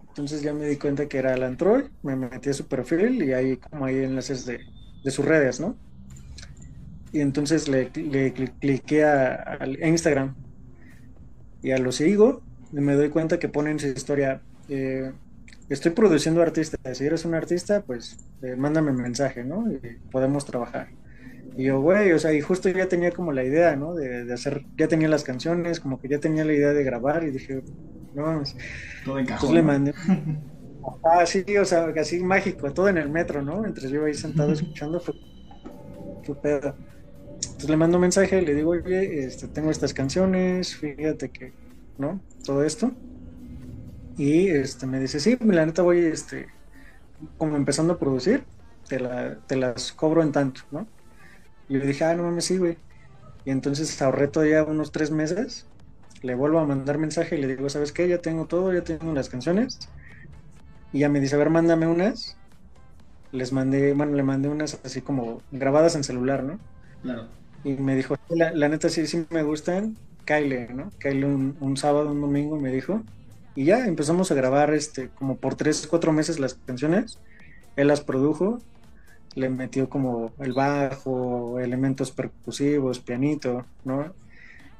Entonces 0.09 0.42
ya 0.42 0.52
me 0.54 0.66
di 0.68 0.76
cuenta 0.78 1.09
que 1.09 1.18
era 1.18 1.35
Alan 1.35 1.56
Troy, 1.56 1.90
me 2.02 2.16
metí 2.16 2.50
a 2.50 2.54
su 2.54 2.66
perfil 2.68 3.23
y 3.23 3.33
ahí 3.33 3.56
como 3.59 3.87
hay 3.87 3.99
enlaces 4.04 4.47
de, 4.47 4.61
de 5.04 5.11
sus 5.11 5.25
redes, 5.25 5.61
¿no? 5.61 5.76
Y 7.12 7.21
entonces 7.21 7.68
le, 7.68 7.90
le 7.94 8.35
cli- 8.35 8.52
cliqué 8.61 9.04
al 9.04 9.78
Instagram 9.85 10.35
y 11.62 11.71
a 11.73 11.78
lo 11.78 11.92
sigo 11.92 12.42
y 12.73 12.80
me 12.80 12.94
doy 12.94 13.09
cuenta 13.11 13.38
que 13.38 13.49
pone 13.49 13.78
su 13.78 13.87
historia, 13.88 14.42
eh, 14.68 15.12
estoy 15.68 15.92
produciendo 15.92 16.42
artistas, 16.42 16.99
si 16.99 17.04
eres 17.06 17.25
un 17.25 17.35
artista, 17.35 17.83
pues 17.85 18.18
eh, 18.42 18.56
mándame 18.56 18.90
un 18.90 18.99
mensaje, 18.99 19.44
¿no? 19.44 19.71
Y 19.71 19.80
podemos 20.11 20.44
trabajar. 20.44 20.88
Y 21.56 21.64
yo, 21.64 21.80
güey, 21.80 22.12
o 22.12 22.18
sea, 22.18 22.33
y 22.33 22.40
justo 22.40 22.68
ya 22.68 22.88
tenía 22.88 23.12
como 23.12 23.33
la 23.33 23.44
idea, 23.44 23.76
¿no? 23.76 23.94
De, 23.94 24.25
de 24.25 24.35
hacer, 24.35 24.66
ya 24.76 24.88
tenía 24.88 25.09
las 25.09 25.25
canciones, 25.25 25.80
como 25.80 26.00
que 26.00 26.09
ya 26.09 26.18
tenía 26.21 26.44
la 26.44 26.52
idea 26.54 26.73
de 26.73 26.85
grabar 26.85 27.25
y 27.25 27.30
dije, 27.30 27.62
no 28.14 28.23
mames. 28.23 28.56
Todo 29.04 29.18
encajó. 29.18 29.47
Entonces 29.47 29.54
le 29.54 29.62
mandé. 29.62 29.94
Ah, 31.02 31.25
sí, 31.25 31.44
o 31.56 31.64
sea, 31.64 31.87
así 31.99 32.21
mágico, 32.21 32.71
todo 32.75 32.88
en 32.88 32.99
el 32.99 33.09
metro, 33.09 33.42
¿no? 33.42 33.62
Mientras 33.62 33.90
yo 33.90 33.97
iba 33.97 34.06
ahí 34.06 34.14
sentado 34.14 34.52
escuchando, 34.52 35.00
fue. 35.00 35.14
Qué 36.23 36.35
pedo. 36.35 36.76
Entonces 37.44 37.71
le 37.71 37.76
mando 37.76 37.99
un 37.99 38.02
mensaje 38.02 38.42
le 38.42 38.54
digo, 38.54 38.71
oye, 38.73 39.25
este, 39.26 39.49
tengo 39.49 39.71
estas 39.71 39.94
canciones, 39.94 40.76
fíjate 40.76 41.30
que, 41.30 41.54
¿no? 41.99 42.23
Todo 42.44 42.64
esto. 42.64 42.92
Y 44.16 44.49
este, 44.50 44.87
me 44.87 45.00
dice, 45.00 45.18
sí, 45.21 45.37
la 45.40 45.66
neta 45.66 45.83
voy, 45.83 45.99
este, 45.99 46.54
como 47.37 47.56
empezando 47.56 47.94
a 47.94 47.99
producir, 47.99 48.49
te, 48.88 49.00
la- 49.00 49.40
te 49.47 49.56
las 49.56 49.92
cobro 49.92 50.23
en 50.23 50.33
tanto, 50.33 50.62
¿no? 50.71 50.92
Y 51.68 51.78
le 51.78 51.87
dije, 51.87 52.04
ah, 52.04 52.14
no 52.16 52.25
mames, 52.25 52.47
sí, 52.47 52.59
güey. 52.59 52.78
Y 53.44 53.50
entonces 53.52 54.00
ahorré 54.02 54.28
todavía 54.28 54.64
unos 54.64 54.92
tres 54.92 55.11
meses 55.12 55.71
le 56.23 56.35
vuelvo 56.37 56.61
a 56.61 56.66
mandar 56.66 56.99
mensaje 56.99 57.37
y 57.38 57.42
le 57.42 57.49
digo, 57.49 57.68
¿sabes 57.71 57.92
qué? 57.92 58.09
Ya 58.09 58.21
tengo 58.21 58.47
todo, 58.49 58.73
ya 58.75 58.85
tengo 58.85 59.12
las 59.14 59.28
canciones. 59.30 59.78
Y 60.90 61.00
ya 61.00 61.09
me 61.09 61.21
dice, 61.21 61.35
a 61.35 61.38
ver, 61.38 61.50
mándame 61.50 61.87
unas. 61.87 62.40
Les 63.30 63.52
mandé, 63.52 63.94
bueno, 63.94 64.14
le 64.16 64.23
mandé 64.25 64.49
unas 64.50 64.80
así 64.85 65.02
como 65.02 65.47
grabadas 65.50 65.97
en 65.97 66.04
celular, 66.04 66.44
¿no? 66.44 66.61
Claro. 67.02 67.28
Y 67.62 67.75
me 67.78 67.97
dijo, 67.97 68.16
la, 68.28 68.52
la 68.52 68.68
neta 68.68 68.88
sí, 68.88 69.06
sí 69.06 69.26
me 69.30 69.42
gustan, 69.42 69.99
Kyle, 70.25 70.68
¿no? 70.75 70.90
Kyle 70.99 71.25
un, 71.25 71.56
un 71.61 71.76
sábado, 71.76 72.12
un 72.12 72.21
domingo 72.21 72.61
me 72.61 72.71
dijo. 72.71 73.04
Y 73.54 73.66
ya 73.66 73.87
empezamos 73.87 74.30
a 74.30 74.34
grabar 74.34 74.75
este, 74.75 75.08
como 75.08 75.37
por 75.37 75.54
tres, 75.54 75.87
cuatro 75.87 76.12
meses 76.12 76.38
las 76.40 76.54
canciones. 76.54 77.18
Él 77.76 77.88
las 77.88 78.00
produjo, 78.00 78.58
le 79.34 79.49
metió 79.49 79.88
como 79.88 80.32
el 80.38 80.52
bajo, 80.52 81.61
elementos 81.61 82.11
percusivos, 82.11 82.99
pianito, 83.00 83.64
¿no? 83.84 84.12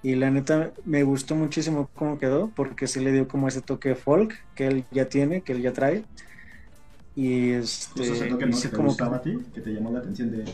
Y 0.03 0.17
la 0.17 0.31
neta 0.31 0.73
me 0.85 1.03
gustó 1.03 1.35
muchísimo 1.35 1.89
cómo 1.95 2.19
quedó, 2.19 2.51
porque 2.55 2.87
sí 2.87 3.01
le 3.01 3.11
dio 3.11 3.27
como 3.27 3.49
ese 3.49 3.63
toque 3.63 3.95
folk 3.95 4.35
que 4.55 4.67
él 4.67 4.85
ya 4.91 5.09
tiene, 5.09 5.41
que 5.41 5.53
él 5.53 5.63
ya 5.63 5.73
trae. 5.73 6.05
Y 7.17 7.53
este, 7.53 8.03
te 8.11 8.71
como 8.71 8.89
gustaba 8.89 9.17
a 9.17 9.23
ti, 9.23 9.39
que 9.55 9.61
te 9.61 9.73
llamó 9.73 9.91
la 9.93 10.01
atención 10.01 10.31
de... 10.31 10.45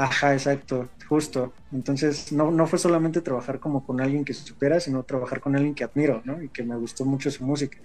Ajá, 0.00 0.32
exacto, 0.32 0.88
justo. 1.06 1.52
Entonces, 1.72 2.32
no, 2.32 2.50
no 2.50 2.66
fue 2.66 2.78
solamente 2.78 3.20
trabajar 3.20 3.60
como 3.60 3.84
con 3.84 4.00
alguien 4.00 4.24
que 4.24 4.32
se 4.32 4.44
supera, 4.44 4.80
sino 4.80 5.02
trabajar 5.02 5.40
con 5.40 5.54
alguien 5.56 5.74
que 5.74 5.84
admiro, 5.84 6.22
¿no? 6.24 6.42
Y 6.42 6.48
que 6.48 6.62
me 6.62 6.74
gustó 6.76 7.04
mucho 7.04 7.30
su 7.30 7.44
música. 7.44 7.76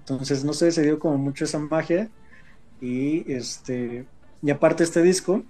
Entonces, 0.00 0.44
no 0.44 0.52
sé, 0.52 0.72
se 0.72 0.82
dio 0.82 0.98
como 0.98 1.16
mucho 1.16 1.44
esa 1.44 1.60
magia. 1.60 2.10
Y 2.80 3.30
este, 3.32 4.06
y 4.42 4.50
aparte 4.50 4.82
este 4.82 5.00
disco 5.02 5.44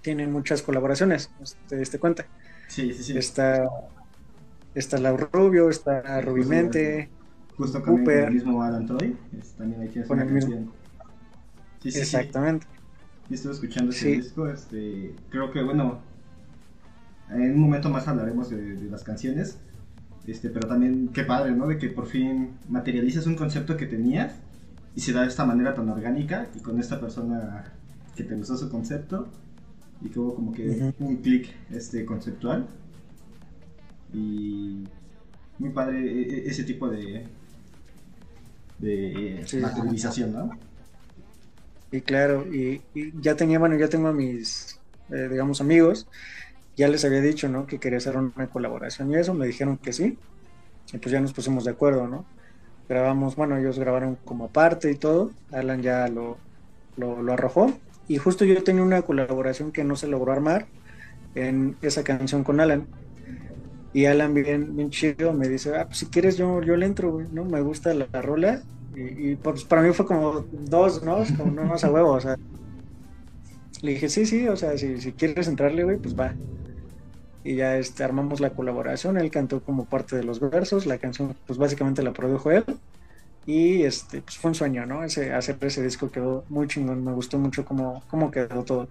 tiene 0.00 0.26
muchas 0.26 0.62
colaboraciones, 0.62 1.30
te 1.68 1.76
diste 1.76 1.98
cuenta. 1.98 2.26
Sí, 2.68 2.94
sí, 2.94 3.02
sí. 3.04 3.18
Está, 3.18 3.68
está 4.74 4.96
Lau 4.98 5.16
Rubio, 5.16 5.68
está 5.68 6.20
Rubimente, 6.22 7.10
Justo 7.56 7.82
con 7.82 7.98
Cooper. 7.98 8.28
el 8.28 8.34
mismo 8.34 8.62
Alan 8.62 8.86
Troy. 8.86 9.14
también 9.58 9.82
ahí 9.82 9.88
tienes 9.88 10.08
Con 10.08 10.18
una 10.18 10.26
el 10.26 10.32
mismo. 10.32 10.72
Sí, 11.82 11.90
sí, 11.90 11.92
sí. 11.92 11.98
exactamente. 12.00 12.66
Sí, 12.66 12.79
estuve 13.34 13.52
escuchando 13.52 13.90
ese 13.90 14.00
Sí. 14.12 14.16
disco. 14.20 14.48
Este, 14.48 15.14
creo 15.30 15.50
que, 15.52 15.62
bueno, 15.62 16.00
en 17.30 17.52
un 17.54 17.60
momento 17.60 17.88
más 17.90 18.06
hablaremos 18.08 18.50
de, 18.50 18.76
de 18.76 18.90
las 18.90 19.02
canciones. 19.04 19.58
Este, 20.26 20.50
pero 20.50 20.68
también, 20.68 21.08
qué 21.08 21.24
padre, 21.24 21.52
¿no? 21.52 21.66
De 21.66 21.78
que 21.78 21.88
por 21.88 22.06
fin 22.06 22.50
materializas 22.68 23.26
un 23.26 23.36
concepto 23.36 23.76
que 23.76 23.86
tenías 23.86 24.34
y 24.94 25.00
se 25.00 25.12
da 25.12 25.22
de 25.22 25.28
esta 25.28 25.44
manera 25.46 25.74
tan 25.74 25.88
orgánica 25.88 26.48
y 26.54 26.60
con 26.60 26.78
esta 26.78 27.00
persona 27.00 27.64
que 28.16 28.24
te 28.24 28.34
gustó 28.34 28.56
su 28.56 28.68
concepto 28.70 29.28
y 30.02 30.08
que 30.08 30.18
hubo 30.18 30.34
como 30.34 30.52
que 30.52 30.92
un 30.98 31.16
clic 31.16 31.48
este, 31.70 32.04
conceptual. 32.04 32.66
Y 34.12 34.84
muy 35.58 35.70
padre 35.70 36.00
e- 36.00 36.22
e- 36.22 36.48
ese 36.48 36.64
tipo 36.64 36.88
de, 36.88 37.26
de 38.78 39.42
Sí. 39.46 39.58
materialización, 39.58 40.32
¿no? 40.32 40.50
Y 41.92 42.00
claro, 42.02 42.46
y, 42.46 42.82
ya 43.20 43.34
tenía, 43.34 43.58
bueno, 43.58 43.76
ya 43.76 43.88
tengo 43.88 44.08
a 44.08 44.12
mis, 44.12 44.78
eh, 45.10 45.28
digamos, 45.30 45.60
amigos, 45.60 46.06
ya 46.76 46.88
les 46.88 47.04
había 47.04 47.20
dicho, 47.20 47.48
¿no? 47.48 47.66
Que 47.66 47.78
quería 47.78 47.98
hacer 47.98 48.16
una 48.16 48.46
colaboración 48.46 49.10
y 49.10 49.16
eso, 49.16 49.34
me 49.34 49.46
dijeron 49.46 49.76
que 49.76 49.92
sí, 49.92 50.16
y 50.92 50.98
pues 50.98 51.12
ya 51.12 51.20
nos 51.20 51.32
pusimos 51.32 51.64
de 51.64 51.72
acuerdo, 51.72 52.06
¿no? 52.06 52.24
Grabamos, 52.88 53.36
bueno, 53.36 53.56
ellos 53.56 53.78
grabaron 53.78 54.16
como 54.24 54.46
aparte 54.46 54.90
y 54.90 54.96
todo, 54.96 55.32
Alan 55.52 55.82
ya 55.82 56.08
lo, 56.08 56.38
lo, 56.96 57.32
arrojó, 57.32 57.72
y 58.08 58.18
justo 58.18 58.44
yo 58.44 58.62
tenía 58.62 58.82
una 58.82 59.02
colaboración 59.02 59.72
que 59.72 59.84
no 59.84 59.96
se 59.96 60.06
logró 60.06 60.32
armar 60.32 60.66
en 61.34 61.76
esa 61.82 62.02
canción 62.04 62.44
con 62.44 62.60
Alan. 62.60 62.86
Y 63.92 64.06
Alan 64.06 64.34
bien, 64.34 64.76
bien 64.76 64.90
chido 64.90 65.32
me 65.32 65.48
dice, 65.48 65.76
ah, 65.76 65.86
pues 65.86 65.98
si 65.98 66.06
quieres 66.06 66.36
yo, 66.36 66.62
yo 66.62 66.76
le 66.76 66.86
entro, 66.86 67.20
¿no? 67.32 67.44
Me 67.44 67.60
gusta 67.60 67.92
la 67.94 68.06
rola. 68.22 68.62
Y, 68.94 69.30
y, 69.30 69.36
pues 69.36 69.64
para 69.64 69.82
mí 69.82 69.92
fue 69.92 70.06
como 70.06 70.44
dos, 70.52 71.02
¿no? 71.02 71.18
Como 71.36 71.52
no 71.52 71.64
más 71.64 71.84
a 71.84 71.90
huevo, 71.90 72.12
o 72.12 72.20
sea. 72.20 72.36
Le 73.82 73.92
dije, 73.92 74.08
sí, 74.08 74.26
sí, 74.26 74.46
o 74.48 74.56
sea, 74.56 74.76
si, 74.76 75.00
si 75.00 75.12
quieres 75.12 75.48
entrarle, 75.48 75.84
güey, 75.84 75.96
pues 75.96 76.18
va. 76.18 76.34
Y 77.42 77.56
ya 77.56 77.76
este, 77.76 78.04
armamos 78.04 78.40
la 78.40 78.50
colaboración, 78.50 79.16
él 79.16 79.30
cantó 79.30 79.60
como 79.60 79.86
parte 79.86 80.16
de 80.16 80.24
los 80.24 80.40
versos, 80.40 80.84
la 80.84 80.98
canción 80.98 81.34
pues 81.46 81.58
básicamente 81.58 82.02
la 82.02 82.12
produjo 82.12 82.50
él. 82.50 82.64
Y 83.46 83.82
este, 83.82 84.20
pues 84.20 84.36
fue 84.36 84.50
un 84.50 84.54
sueño, 84.54 84.84
¿no? 84.84 85.02
Ese, 85.02 85.32
hacer 85.32 85.56
ese 85.62 85.82
disco 85.82 86.10
quedó 86.10 86.44
muy 86.50 86.66
chingón, 86.66 87.02
me 87.02 87.12
gustó 87.12 87.38
mucho 87.38 87.64
cómo, 87.64 88.02
cómo 88.10 88.30
quedó 88.30 88.62
todo. 88.64 88.88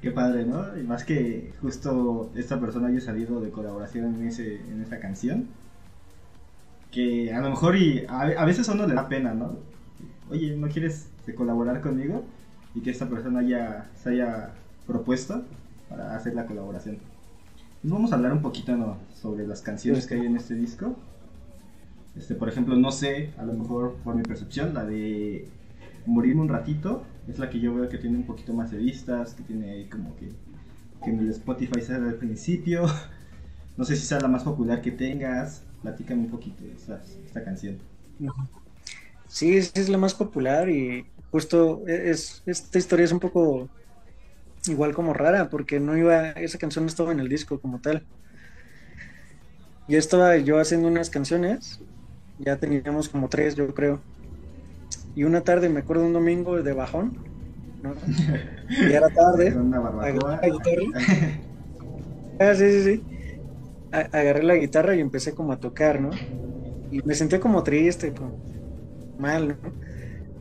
Qué 0.00 0.10
padre, 0.10 0.44
¿no? 0.44 0.78
Y 0.78 0.82
más 0.84 1.02
que 1.02 1.52
justo 1.60 2.30
esta 2.36 2.60
persona 2.60 2.88
haya 2.88 3.00
salido 3.00 3.40
de 3.40 3.50
colaboración 3.50 4.14
en, 4.14 4.28
ese, 4.28 4.56
en 4.56 4.82
esta 4.82 5.00
canción. 5.00 5.48
Que 6.94 7.32
a 7.32 7.40
lo 7.40 7.50
mejor 7.50 7.76
y 7.76 8.06
a, 8.08 8.20
a 8.20 8.44
veces 8.44 8.68
a 8.68 8.72
uno 8.72 8.86
le 8.86 8.94
da 8.94 9.08
pena, 9.08 9.34
¿no? 9.34 9.56
Oye, 10.30 10.56
¿no 10.56 10.68
quieres 10.68 11.08
colaborar 11.36 11.80
conmigo? 11.80 12.24
Y 12.74 12.80
que 12.80 12.90
esta 12.90 13.08
persona 13.08 13.40
haya, 13.40 13.90
se 13.96 14.10
haya 14.10 14.52
propuesto 14.86 15.42
para 15.88 16.14
hacer 16.14 16.34
la 16.34 16.46
colaboración. 16.46 16.98
Pues 17.82 17.92
vamos 17.92 18.12
a 18.12 18.14
hablar 18.14 18.32
un 18.32 18.42
poquito 18.42 18.76
¿no? 18.76 18.98
sobre 19.14 19.46
las 19.46 19.60
canciones 19.60 20.06
que 20.06 20.14
hay 20.14 20.26
en 20.26 20.36
este 20.36 20.54
disco. 20.54 20.96
Este, 22.16 22.34
por 22.34 22.48
ejemplo, 22.48 22.76
no 22.76 22.92
sé, 22.92 23.32
a 23.38 23.44
lo 23.44 23.54
mejor 23.54 23.96
por 24.04 24.14
mi 24.14 24.22
percepción, 24.22 24.72
la 24.72 24.84
de 24.84 25.48
Morirme 26.06 26.42
un 26.42 26.48
ratito 26.48 27.02
es 27.28 27.38
la 27.38 27.48
que 27.48 27.60
yo 27.60 27.74
veo 27.74 27.88
que 27.88 27.98
tiene 27.98 28.18
un 28.18 28.24
poquito 28.24 28.52
más 28.52 28.70
de 28.70 28.78
vistas, 28.78 29.34
que 29.34 29.42
tiene 29.42 29.70
ahí 29.70 29.84
como 29.86 30.14
que, 30.16 30.28
que 31.02 31.10
en 31.10 31.18
el 31.18 31.30
Spotify 31.30 31.80
sale 31.80 32.08
al 32.08 32.16
principio. 32.16 32.86
No 33.76 33.84
sé 33.84 33.96
si 33.96 34.06
sea 34.06 34.20
la 34.20 34.28
más 34.28 34.44
popular 34.44 34.80
que 34.82 34.92
tengas. 34.92 35.64
Platícame 35.84 36.22
un 36.22 36.30
poquito 36.30 36.64
de 36.64 36.72
esta, 36.72 37.00
esta 37.26 37.44
canción. 37.44 37.78
Sí, 39.28 39.58
es 39.58 39.88
la 39.90 39.98
más 39.98 40.14
popular 40.14 40.70
y 40.70 41.04
justo 41.30 41.82
e, 41.86 42.10
es, 42.10 42.42
esta 42.46 42.78
historia 42.78 43.04
es 43.04 43.12
un 43.12 43.20
poco 43.20 43.68
igual 44.66 44.94
como 44.94 45.12
rara 45.12 45.50
porque 45.50 45.78
no 45.80 45.94
iba, 45.94 46.30
esa 46.30 46.56
canción 46.56 46.86
no 46.86 46.88
estaba 46.88 47.12
en 47.12 47.20
el 47.20 47.28
disco 47.28 47.60
como 47.60 47.80
tal. 47.80 48.06
Ya 49.88 49.98
estaba 49.98 50.38
yo 50.38 50.58
haciendo 50.58 50.88
unas 50.88 51.10
canciones, 51.10 51.80
ya 52.38 52.56
teníamos 52.56 53.10
como 53.10 53.28
tres 53.28 53.54
yo 53.54 53.74
creo. 53.74 54.00
Y 55.14 55.24
una 55.24 55.42
tarde, 55.42 55.68
me 55.68 55.80
acuerdo 55.80 56.06
un 56.06 56.14
domingo 56.14 56.62
de 56.62 56.72
bajón, 56.72 57.18
¿no? 57.82 57.94
Y 58.70 58.90
era 58.90 59.10
tarde. 59.10 59.54
Una 59.54 59.80
barbacoa. 59.80 60.40
guitarra. 60.40 61.40
Ah, 62.40 62.52
sí, 62.52 62.68
sí, 62.68 62.82
sí. 62.82 63.13
Agarré 64.12 64.42
la 64.42 64.56
guitarra 64.56 64.96
y 64.96 65.00
empecé 65.00 65.34
como 65.34 65.52
a 65.52 65.60
tocar, 65.60 66.00
¿no? 66.00 66.26
Y 66.90 67.02
me 67.04 67.14
sentía 67.14 67.40
como 67.40 67.62
triste, 67.62 68.14
como 68.14 68.42
mal, 69.16 69.48
¿no? 69.62 69.74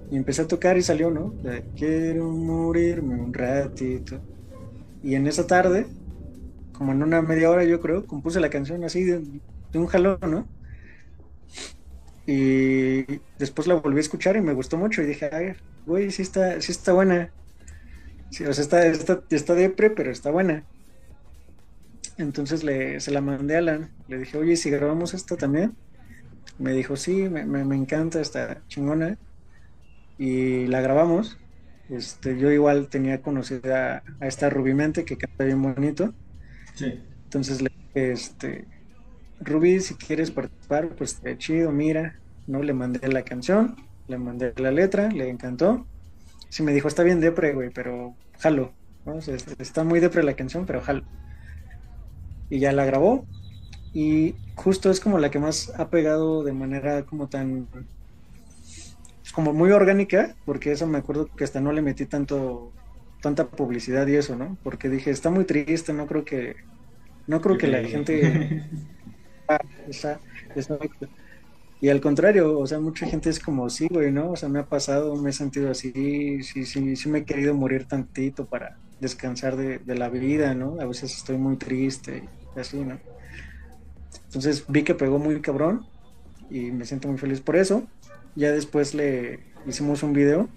Y 0.09 0.17
empecé 0.17 0.43
a 0.43 0.47
tocar 0.47 0.77
y 0.77 0.83
salió, 0.83 1.11
¿no? 1.11 1.37
Quiero 1.75 2.31
morirme 2.31 3.15
un 3.21 3.33
ratito. 3.33 4.23
Y 5.01 5.15
en 5.15 5.27
esa 5.27 5.47
tarde, 5.47 5.95
como 6.71 6.93
en 6.93 7.03
una 7.03 7.21
media 7.21 7.49
hora 7.51 7.65
yo 7.65 7.79
creo, 7.81 8.05
compuse 8.07 8.39
la 8.41 8.49
canción 8.49 8.83
así 8.85 9.03
de, 9.05 9.19
de 9.71 9.79
un 9.79 9.87
jalón, 9.87 10.19
¿no? 10.27 10.49
Y 12.25 13.21
después 13.37 13.67
la 13.67 13.75
volví 13.75 13.97
a 13.97 14.01
escuchar 14.01 14.37
y 14.37 14.41
me 14.41 14.53
gustó 14.53 14.77
mucho 14.77 15.01
y 15.01 15.05
dije, 15.05 15.29
ay, 15.33 15.55
güey, 15.85 16.11
sí 16.11 16.21
está, 16.21 16.61
sí 16.61 16.71
está 16.71 16.93
buena. 16.93 17.33
Sí, 18.29 18.45
o 18.45 18.53
sea, 18.53 18.63
está, 18.63 18.85
está, 18.87 19.23
está 19.29 19.55
depre, 19.55 19.89
pero 19.91 20.11
está 20.11 20.31
buena. 20.31 20.67
Entonces 22.17 22.63
le, 22.63 22.99
se 22.99 23.11
la 23.11 23.21
mandé 23.21 23.55
a 23.55 23.59
Alan. 23.59 23.91
Le 24.07 24.19
dije, 24.19 24.37
oye, 24.37 24.53
¿y 24.53 24.57
si 24.57 24.69
grabamos 24.69 25.13
esta 25.13 25.35
también? 25.35 25.75
Me 26.59 26.73
dijo, 26.73 26.95
sí, 26.95 27.29
me, 27.29 27.45
me, 27.45 27.65
me 27.65 27.75
encanta, 27.75 28.21
está 28.21 28.61
chingona. 28.67 29.17
Y 30.17 30.67
la 30.67 30.81
grabamos. 30.81 31.37
Este, 31.89 32.37
yo 32.39 32.51
igual 32.51 32.87
tenía 32.87 33.21
conocida 33.21 34.03
a, 34.19 34.27
esta 34.27 34.49
Rubimente 34.49 35.05
que 35.05 35.17
canta 35.17 35.43
bien 35.43 35.61
bonito. 35.61 36.13
Sí. 36.75 36.99
Entonces 37.25 37.61
le 37.61 37.69
dije, 37.69 38.11
este, 38.11 38.65
Rubí, 39.39 39.79
si 39.79 39.95
quieres 39.95 40.31
participar, 40.31 40.89
pues 40.89 41.15
está 41.15 41.37
chido, 41.37 41.71
mira. 41.71 42.19
No 42.47 42.61
le 42.61 42.73
mandé 42.73 43.07
la 43.07 43.23
canción, 43.23 43.75
le 44.07 44.17
mandé 44.17 44.53
la 44.57 44.71
letra, 44.71 45.09
le 45.09 45.29
encantó. 45.29 45.87
Sí 46.49 46.61
me 46.61 46.73
dijo, 46.73 46.87
está 46.87 47.03
bien 47.03 47.19
depre, 47.19 47.53
güey, 47.53 47.69
pero 47.69 48.15
jalo. 48.39 48.73
¿no? 49.05 49.15
O 49.15 49.21
sea, 49.21 49.35
está 49.59 49.83
muy 49.83 49.99
depre 49.99 50.23
la 50.23 50.35
canción, 50.35 50.65
pero 50.65 50.81
jalo. 50.81 51.03
Y 52.53 52.59
ya 52.59 52.71
la 52.71 52.85
grabó. 52.85 53.25
Y 53.93 54.35
justo 54.55 54.91
es 54.91 54.99
como 54.99 55.17
la 55.17 55.31
que 55.31 55.39
más 55.39 55.73
ha 55.79 55.89
pegado 55.89 56.43
de 56.43 56.53
manera 56.53 57.03
como 57.03 57.27
tan 57.27 57.67
como 59.33 59.51
muy 59.53 59.71
orgánica, 59.71 60.35
porque 60.45 60.71
eso 60.71 60.85
me 60.85 60.99
acuerdo 60.99 61.27
que 61.35 61.43
hasta 61.43 61.59
no 61.59 61.71
le 61.71 61.81
metí 61.81 62.05
tanto 62.05 62.71
tanta 63.23 63.47
publicidad 63.47 64.05
y 64.05 64.17
eso, 64.17 64.35
¿no? 64.35 64.55
Porque 64.61 64.89
dije, 64.89 65.09
está 65.09 65.31
muy 65.31 65.45
triste, 65.45 65.93
no 65.93 66.05
creo 66.05 66.23
que 66.23 66.57
no 67.25 67.41
creo 67.41 67.57
que 67.57 67.67
la 67.67 67.83
gente 67.83 68.63
Ah, 69.47 69.59
y 71.81 71.89
al 71.89 71.99
contrario, 71.99 72.57
o 72.59 72.67
sea, 72.67 72.79
mucha 72.79 73.07
gente 73.07 73.29
es 73.29 73.39
como, 73.39 73.69
sí, 73.69 73.87
güey, 73.89 74.11
¿no? 74.11 74.31
O 74.31 74.35
sea, 74.37 74.47
me 74.47 74.59
ha 74.59 74.65
pasado, 74.65 75.15
me 75.17 75.31
he 75.31 75.33
sentido 75.33 75.69
así, 75.71 76.43
sí, 76.43 76.65
sí, 76.65 76.95
sí 76.95 77.09
me 77.09 77.19
he 77.19 77.25
querido 77.25 77.53
morir 77.55 77.85
tantito 77.85 78.45
para 78.45 78.77
descansar 79.01 79.57
de, 79.57 79.79
de 79.79 79.95
la 79.95 80.09
vida, 80.09 80.53
¿no? 80.55 80.79
A 80.79 80.85
veces 80.85 81.15
estoy 81.15 81.37
muy 81.37 81.57
triste 81.57 82.23
y 82.23 82.42
así, 82.61 82.85
¿no? 82.85 83.01
Entonces 84.29 84.65
vi 84.67 84.83
que 84.83 84.95
pegó 84.95 85.19
muy 85.19 85.41
cabrón 85.41 85.89
y 86.49 86.71
me 86.71 86.85
siento 86.85 87.07
muy 87.09 87.17
feliz 87.17 87.41
por 87.41 87.55
eso. 87.57 87.91
Ya 88.35 88.51
después 88.51 88.93
le 88.95 89.47
hicimos 89.65 90.03
un 90.03 90.13
video, 90.13 90.55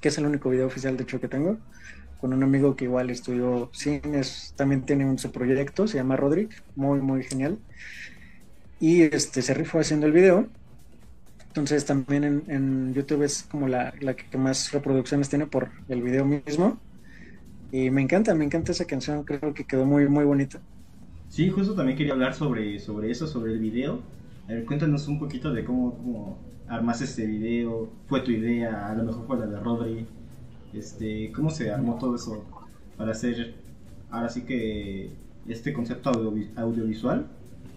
que 0.00 0.08
es 0.08 0.18
el 0.18 0.26
único 0.26 0.50
video 0.50 0.66
oficial 0.66 0.96
de 0.96 1.04
hecho 1.04 1.20
que 1.20 1.28
tengo, 1.28 1.62
con 2.16 2.32
un 2.34 2.42
amigo 2.42 2.76
que 2.76 2.84
igual 2.86 3.10
estudió 3.10 3.70
cine, 3.74 4.20
es- 4.20 4.54
también 4.56 4.84
tiene 4.86 5.06
un, 5.06 5.18
su 5.18 5.32
proyecto, 5.32 5.86
se 5.88 5.98
llama 5.98 6.16
Roderick, 6.16 6.54
muy, 6.74 7.00
muy 7.00 7.24
genial. 7.24 7.62
Y 8.78 9.02
este, 9.02 9.42
se 9.42 9.54
rifó 9.54 9.80
haciendo 9.80 10.06
el 10.06 10.12
video. 10.12 10.50
Entonces 11.48 11.86
también 11.86 12.24
en, 12.24 12.44
en 12.50 12.94
YouTube 12.94 13.22
es 13.22 13.44
como 13.44 13.68
la, 13.68 13.94
la 14.00 14.14
que 14.16 14.38
más 14.38 14.72
reproducciones 14.72 15.28
tiene 15.30 15.46
por 15.46 15.72
el 15.88 16.02
video 16.02 16.24
mismo. 16.26 16.82
Y 17.70 17.90
me 17.90 18.02
encanta, 18.02 18.34
me 18.34 18.44
encanta 18.46 18.72
esa 18.72 18.86
canción, 18.86 19.24
creo 19.24 19.54
que 19.54 19.66
quedó 19.66 19.86
muy, 19.86 20.08
muy 20.08 20.24
bonita. 20.24 20.62
Sí, 21.36 21.50
justo 21.50 21.74
también 21.74 21.98
quería 21.98 22.14
hablar 22.14 22.32
sobre, 22.32 22.78
sobre 22.78 23.10
eso, 23.10 23.26
sobre 23.26 23.52
el 23.52 23.58
video. 23.58 24.00
A 24.48 24.52
ver, 24.52 24.64
cuéntanos 24.64 25.06
un 25.06 25.18
poquito 25.18 25.52
de 25.52 25.66
cómo, 25.66 25.94
cómo 25.94 26.38
armaste 26.66 27.04
este 27.04 27.26
video, 27.26 27.90
fue 28.06 28.22
tu 28.22 28.30
idea, 28.30 28.90
a 28.90 28.94
lo 28.94 29.04
mejor 29.04 29.26
fue 29.26 29.38
la 29.40 29.44
de 29.44 29.60
Rodri, 29.60 30.06
este, 30.72 31.30
cómo 31.32 31.50
se 31.50 31.70
armó 31.70 31.98
todo 31.98 32.16
eso 32.16 32.42
para 32.96 33.12
hacer, 33.12 33.52
ahora 34.10 34.30
sí 34.30 34.46
que 34.46 35.10
este 35.46 35.74
concepto 35.74 36.08
audio- 36.08 36.48
audiovisual, 36.56 37.26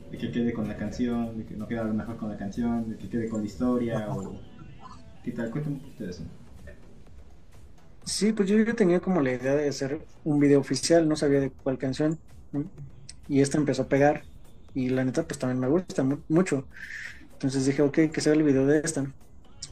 de 0.09 0.17
que 0.17 0.31
quede 0.31 0.53
con 0.53 0.69
la 0.69 0.77
canción, 0.77 1.39
de 1.39 1.43
que 1.43 1.57
no 1.57 1.67
quede 1.67 1.79
a 1.79 1.83
lo 1.83 1.93
mejor 1.93 2.15
con 2.15 2.29
la 2.29 2.37
canción, 2.37 2.89
de 2.89 2.95
que 2.95 3.09
quede 3.09 3.27
con 3.27 3.41
la 3.41 3.47
historia, 3.47 4.07
o 4.09 4.39
qué 5.25 5.33
tal, 5.33 5.51
cuéntame 5.51 5.75
un 5.75 5.81
poquito 5.81 6.05
de 6.05 6.11
eso. 6.11 6.23
Sí, 8.05 8.31
pues 8.31 8.47
yo 8.47 8.57
ya 8.57 8.73
tenía 8.73 9.01
como 9.01 9.19
la 9.19 9.33
idea 9.33 9.53
de 9.53 9.67
hacer 9.67 9.99
un 10.23 10.39
video 10.39 10.61
oficial, 10.61 11.09
no 11.09 11.17
sabía 11.17 11.41
de 11.41 11.51
cuál 11.51 11.77
canción. 11.77 12.17
Y 13.29 13.41
esta 13.41 13.59
empezó 13.59 13.83
a 13.83 13.89
pegar. 13.89 14.23
Y 14.75 14.89
la 14.91 15.05
neta, 15.05 15.27
pues 15.27 15.39
también 15.39 15.61
me 15.61 15.69
gusta 15.69 16.03
mu- 16.03 16.23
mucho. 16.29 16.69
Entonces 17.33 17.65
dije, 17.67 17.83
ok, 17.83 17.99
que 18.13 18.21
sea 18.21 18.33
el 18.33 18.43
video 18.43 18.67
de 18.67 18.81
esta. 18.83 19.13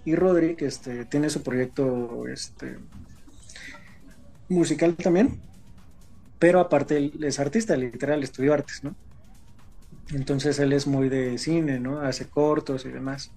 Y 0.06 0.16
Roderick 0.16 0.64
este, 0.64 1.06
tiene 1.06 1.30
su 1.32 1.44
proyecto 1.44 2.28
este, 2.28 2.80
musical 4.50 4.96
también. 4.98 5.42
Pero 6.40 6.60
aparte 6.60 7.12
es 7.22 7.40
artista, 7.40 7.76
literal, 7.78 8.24
estudió 8.24 8.54
artes, 8.54 8.84
¿no? 8.84 8.96
Entonces 10.12 10.60
él 10.60 10.74
es 10.74 10.86
muy 10.88 11.08
de 11.10 11.38
cine, 11.38 11.80
¿no? 11.80 12.02
Hace 12.02 12.30
cortos 12.30 12.86
y 12.86 12.90
demás. 12.90 13.32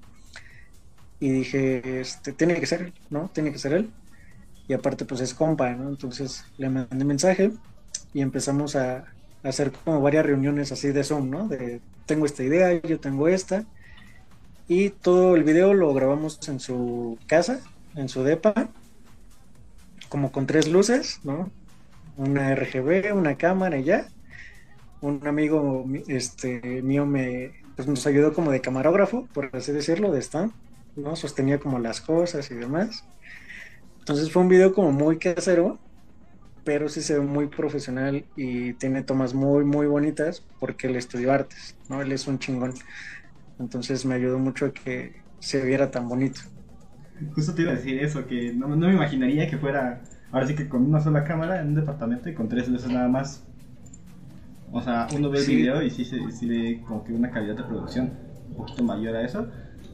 Y 1.19 1.31
dije, 1.31 2.01
este, 2.01 2.33
tiene 2.33 2.59
que 2.61 2.67
ser 2.67 2.95
¿no? 3.11 3.31
Tiene 3.31 3.53
que 3.53 3.59
ser 3.59 3.73
él 3.75 3.95
y 4.69 4.75
aparte 4.75 5.05
pues 5.07 5.21
es 5.23 5.35
compa, 5.35 5.73
¿no? 5.75 5.89
Entonces 5.91 6.45
le 6.59 6.71
mandé 6.71 7.05
mensaje 7.05 7.53
y 8.15 8.23
empezamos 8.23 8.77
a 8.77 9.05
hacer 9.43 9.73
como 9.73 10.01
varias 10.03 10.27
reuniones 10.27 10.73
así 10.73 10.93
de 10.93 11.05
Zoom, 11.05 11.31
¿no? 11.31 11.49
De 11.49 11.83
tengo 12.07 12.27
esta 12.27 12.43
idea, 12.45 12.81
yo 12.83 13.01
tengo 13.01 13.29
esta. 13.29 13.67
Y 14.67 14.91
todo 14.91 15.37
el 15.37 15.45
video 15.45 15.75
lo 15.75 15.93
grabamos 15.93 16.39
en 16.49 16.61
su 16.61 17.19
casa, 17.27 17.61
en 17.95 18.09
su 18.09 18.23
depa, 18.25 18.73
como 20.09 20.33
con 20.33 20.47
tres 20.47 20.69
luces, 20.69 21.21
¿no? 21.23 21.53
Una 22.17 22.53
RGB, 22.53 23.13
una 23.15 23.37
cámara 23.37 23.79
y 23.79 23.85
ya. 23.85 24.13
Un 25.01 25.27
amigo 25.29 25.85
mi- 25.87 26.05
este, 26.09 26.83
mío 26.83 27.07
me, 27.07 27.53
pues 27.77 27.89
nos 27.89 28.07
ayudó 28.07 28.35
como 28.35 28.53
de 28.53 28.61
camarógrafo, 28.63 29.29
por 29.35 29.55
así 29.57 29.73
decirlo, 29.73 30.13
de 30.13 30.21
stand, 30.23 30.55
¿no? 30.97 31.17
Sostenía 31.17 31.61
como 31.61 31.79
las 31.81 32.01
cosas 32.03 32.51
y 32.51 32.57
demás. 32.57 33.07
Entonces 34.01 34.33
fue 34.33 34.43
un 34.43 34.49
video 34.49 34.73
como 34.75 34.93
muy 34.93 35.19
casero, 35.19 35.81
pero 36.65 36.89
sí 36.89 37.03
se 37.03 37.15
ve 37.19 37.21
muy 37.21 37.49
profesional 37.49 38.29
y 38.35 38.75
tiene 38.75 39.03
tomas 39.05 39.35
muy, 39.35 39.65
muy 39.65 39.87
bonitas 39.87 40.47
porque 40.59 40.89
él 40.89 40.97
estudió 40.97 41.33
artes, 41.33 41.79
¿no? 41.89 42.03
Él 42.03 42.13
es 42.13 42.27
un 42.27 42.39
chingón. 42.39 42.75
Entonces 43.59 44.05
me 44.07 44.17
ayudó 44.17 44.39
mucho 44.39 44.67
a 44.67 44.73
que 44.73 45.15
se 45.39 45.65
viera 45.65 45.91
tan 45.91 46.09
bonito. 46.09 46.41
Justo 47.35 47.55
te 47.55 47.63
iba 47.63 47.73
a 47.73 47.75
decir 47.77 47.99
eso, 48.03 48.27
que 48.27 48.53
no, 48.53 48.69
no 48.69 48.87
me 48.89 48.93
imaginaría 48.95 49.49
que 49.49 49.59
fuera, 49.59 50.03
ahora 50.31 50.47
sí 50.47 50.55
que 50.55 50.69
con 50.69 50.83
una 50.85 51.01
sola 51.01 51.25
cámara 51.25 51.61
en 51.61 51.69
un 51.69 51.75
departamento 51.77 52.29
y 52.29 52.35
con 52.35 52.49
tres 52.49 52.69
luces 52.69 52.91
nada 52.91 53.09
más. 53.09 53.45
O 54.73 54.81
sea, 54.83 55.09
uno 55.13 55.31
ve 55.31 55.41
el 55.41 55.45
Sí. 55.45 55.47
video 55.47 55.83
y 55.83 55.91
sí, 55.91 56.05
se- 56.05 56.31
sí 56.31 56.47
ve 56.49 56.83
como 56.87 57.03
que 57.05 57.13
una 57.13 57.31
calidad 57.31 57.57
de 57.57 57.65
producción 57.65 58.19
un 58.49 58.57
poquito 58.57 58.83
mayor 58.85 59.17
a 59.17 59.23
eso. 59.25 59.49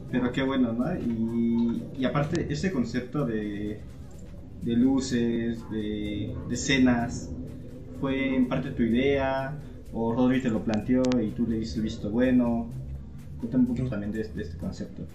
Pero 0.09 0.31
qué 0.31 0.43
bueno, 0.43 0.71
¿no? 0.73 0.85
Y, 0.99 1.89
y 1.97 2.05
aparte, 2.05 2.51
ese 2.51 2.71
concepto 2.71 3.25
de, 3.25 3.81
de 4.61 4.75
luces, 4.75 5.67
de, 5.69 6.41
de 6.45 6.53
escenas, 6.55 7.35
¿fue 7.99 8.35
en 8.35 8.47
parte 8.49 8.71
tu 8.71 8.83
idea? 8.83 9.63
¿O 9.89 10.13
Rodri 10.13 10.41
te 10.41 10.49
lo 10.49 10.63
planteó 10.63 11.19
y 11.21 11.33
tú 11.33 11.47
le 11.47 11.57
diste 11.59 11.81
visto 11.81 12.11
bueno? 12.11 12.77
Cuéntame 13.37 13.63
un 13.63 13.67
poquito 13.69 13.89
también 13.89 14.11
de, 14.13 14.23
de 14.33 14.43
este 14.43 14.57
concepto. 14.57 15.09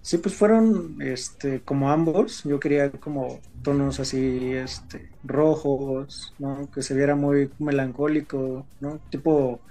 Sí, 0.00 0.18
pues 0.18 0.34
fueron 0.36 0.96
este, 1.02 1.62
como 1.64 1.90
ambos. 1.90 2.42
Yo 2.44 2.58
quería 2.58 2.90
como 2.92 3.44
tonos 3.62 4.00
así, 4.00 4.52
este, 4.54 5.12
rojos, 5.22 6.34
¿no? 6.38 6.70
Que 6.70 6.82
se 6.82 6.94
viera 6.94 7.14
muy 7.14 7.52
melancólico, 7.58 8.70
¿no? 8.78 9.00
Tipo 9.10 9.64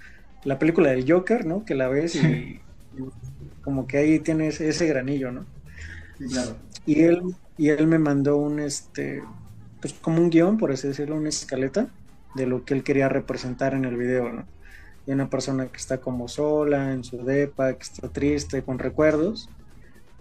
la 0.43 0.59
película 0.59 0.91
del 0.91 1.09
Joker, 1.11 1.45
¿no? 1.45 1.65
Que 1.65 1.73
la 1.75 1.87
ves 1.89 2.23
y, 2.23 2.67
y 2.91 2.97
como 3.61 3.87
que 3.87 3.97
ahí 3.97 4.19
tienes 4.19 4.61
ese 4.61 4.85
granillo, 4.87 5.31
¿no? 5.31 5.49
Sí, 6.17 6.27
claro. 6.29 6.57
Y 6.85 7.03
él, 7.03 7.21
y 7.57 7.69
él 7.69 7.87
me 7.87 7.99
mandó 7.99 8.37
un, 8.37 8.59
este, 8.59 9.35
pues 9.81 9.95
como 9.95 10.21
un 10.21 10.29
guion, 10.31 10.57
por 10.57 10.71
así 10.73 10.87
decirlo, 10.89 11.17
una 11.17 11.29
escaleta 11.29 11.95
de 12.33 12.47
lo 12.47 12.65
que 12.65 12.75
él 12.75 12.83
quería 12.85 13.09
representar 13.09 13.75
en 13.75 13.85
el 13.85 13.97
video, 13.97 14.31
¿no? 14.33 14.49
De 15.05 15.13
una 15.13 15.29
persona 15.29 15.69
que 15.71 15.77
está 15.79 16.01
como 16.01 16.29
sola 16.29 16.93
en 16.93 17.03
su 17.05 17.23
depa, 17.25 17.73
que 17.77 17.83
está 17.83 18.11
triste, 18.11 18.63
con 18.65 18.79
recuerdos. 18.79 19.53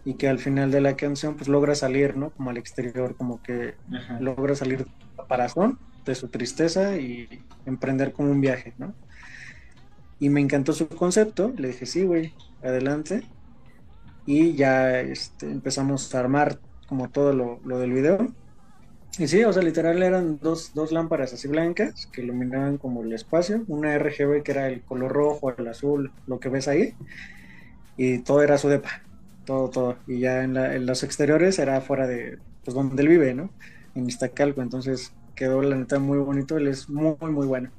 y 0.04 0.16
que 0.18 0.28
al 0.28 0.38
final 0.40 0.70
de 0.70 0.80
la 0.80 0.96
canción 0.96 1.36
pues 1.36 1.48
logra 1.48 1.74
salir, 1.76 2.16
¿no? 2.16 2.32
Como 2.32 2.50
al 2.50 2.58
exterior, 2.58 3.16
como 3.16 3.42
que 3.42 3.78
Ajá. 3.92 4.20
logra 4.20 4.54
salir 4.56 4.78
de 4.80 4.84
su 4.86 5.16
caparazón, 5.16 5.80
de 6.04 6.14
su 6.16 6.30
tristeza 6.30 6.98
y 6.98 7.46
emprender 7.66 8.12
como 8.12 8.30
un 8.32 8.40
viaje, 8.40 8.74
¿no? 8.78 8.96
Y 10.18 10.30
me 10.30 10.40
encantó 10.40 10.72
su 10.72 10.88
concepto, 10.88 11.52
le 11.56 11.68
dije, 11.68 11.86
sí, 11.86 12.04
güey, 12.04 12.38
adelante. 12.62 13.30
Y 14.24 14.56
ya 14.56 15.00
este, 15.00 15.50
empezamos 15.50 16.14
a 16.14 16.20
armar 16.20 16.60
como 16.88 17.10
todo 17.10 17.32
lo, 17.32 17.60
lo 17.64 17.78
del 17.78 17.92
video. 17.92 18.32
Y 19.18 19.28
sí, 19.28 19.42
o 19.44 19.52
sea, 19.52 19.62
literal 19.62 20.02
eran 20.02 20.38
dos, 20.42 20.72
dos 20.74 20.92
lámparas 20.92 21.32
así 21.32 21.48
blancas 21.48 22.06
que 22.12 22.20
iluminaban 22.22 22.76
como 22.76 23.02
el 23.02 23.12
espacio, 23.14 23.64
una 23.66 23.96
RGB 23.98 24.42
que 24.42 24.52
era 24.52 24.68
el 24.68 24.82
color 24.82 25.10
rojo, 25.10 25.54
el 25.56 25.66
azul, 25.68 26.12
lo 26.26 26.38
que 26.38 26.50
ves 26.50 26.68
ahí, 26.68 26.92
y 27.96 28.18
todo 28.18 28.42
era 28.42 28.58
su 28.58 28.68
depa, 28.68 29.02
todo, 29.46 29.70
todo. 29.70 29.96
Y 30.06 30.20
ya 30.20 30.44
en, 30.44 30.84
los 30.84 31.02
exteriores 31.02 31.58
era 31.58 31.80
fuera 31.80 32.06
de, 32.06 32.38
pues 32.62 32.74
donde 32.74 33.02
él 33.02 33.08
vive, 33.08 33.32
¿no? 33.32 33.50
En 33.94 34.06
Iztacalco, 34.06 34.60
entonces 34.60 35.12
quedó 35.34 35.62
la 35.62 35.76
neta 35.76 35.98
muy 35.98 36.18
bonito, 36.18 36.58
él 36.58 36.66
es 36.66 36.90
muy, 36.90 37.16
muy 37.20 37.46
bueno. 37.46 37.70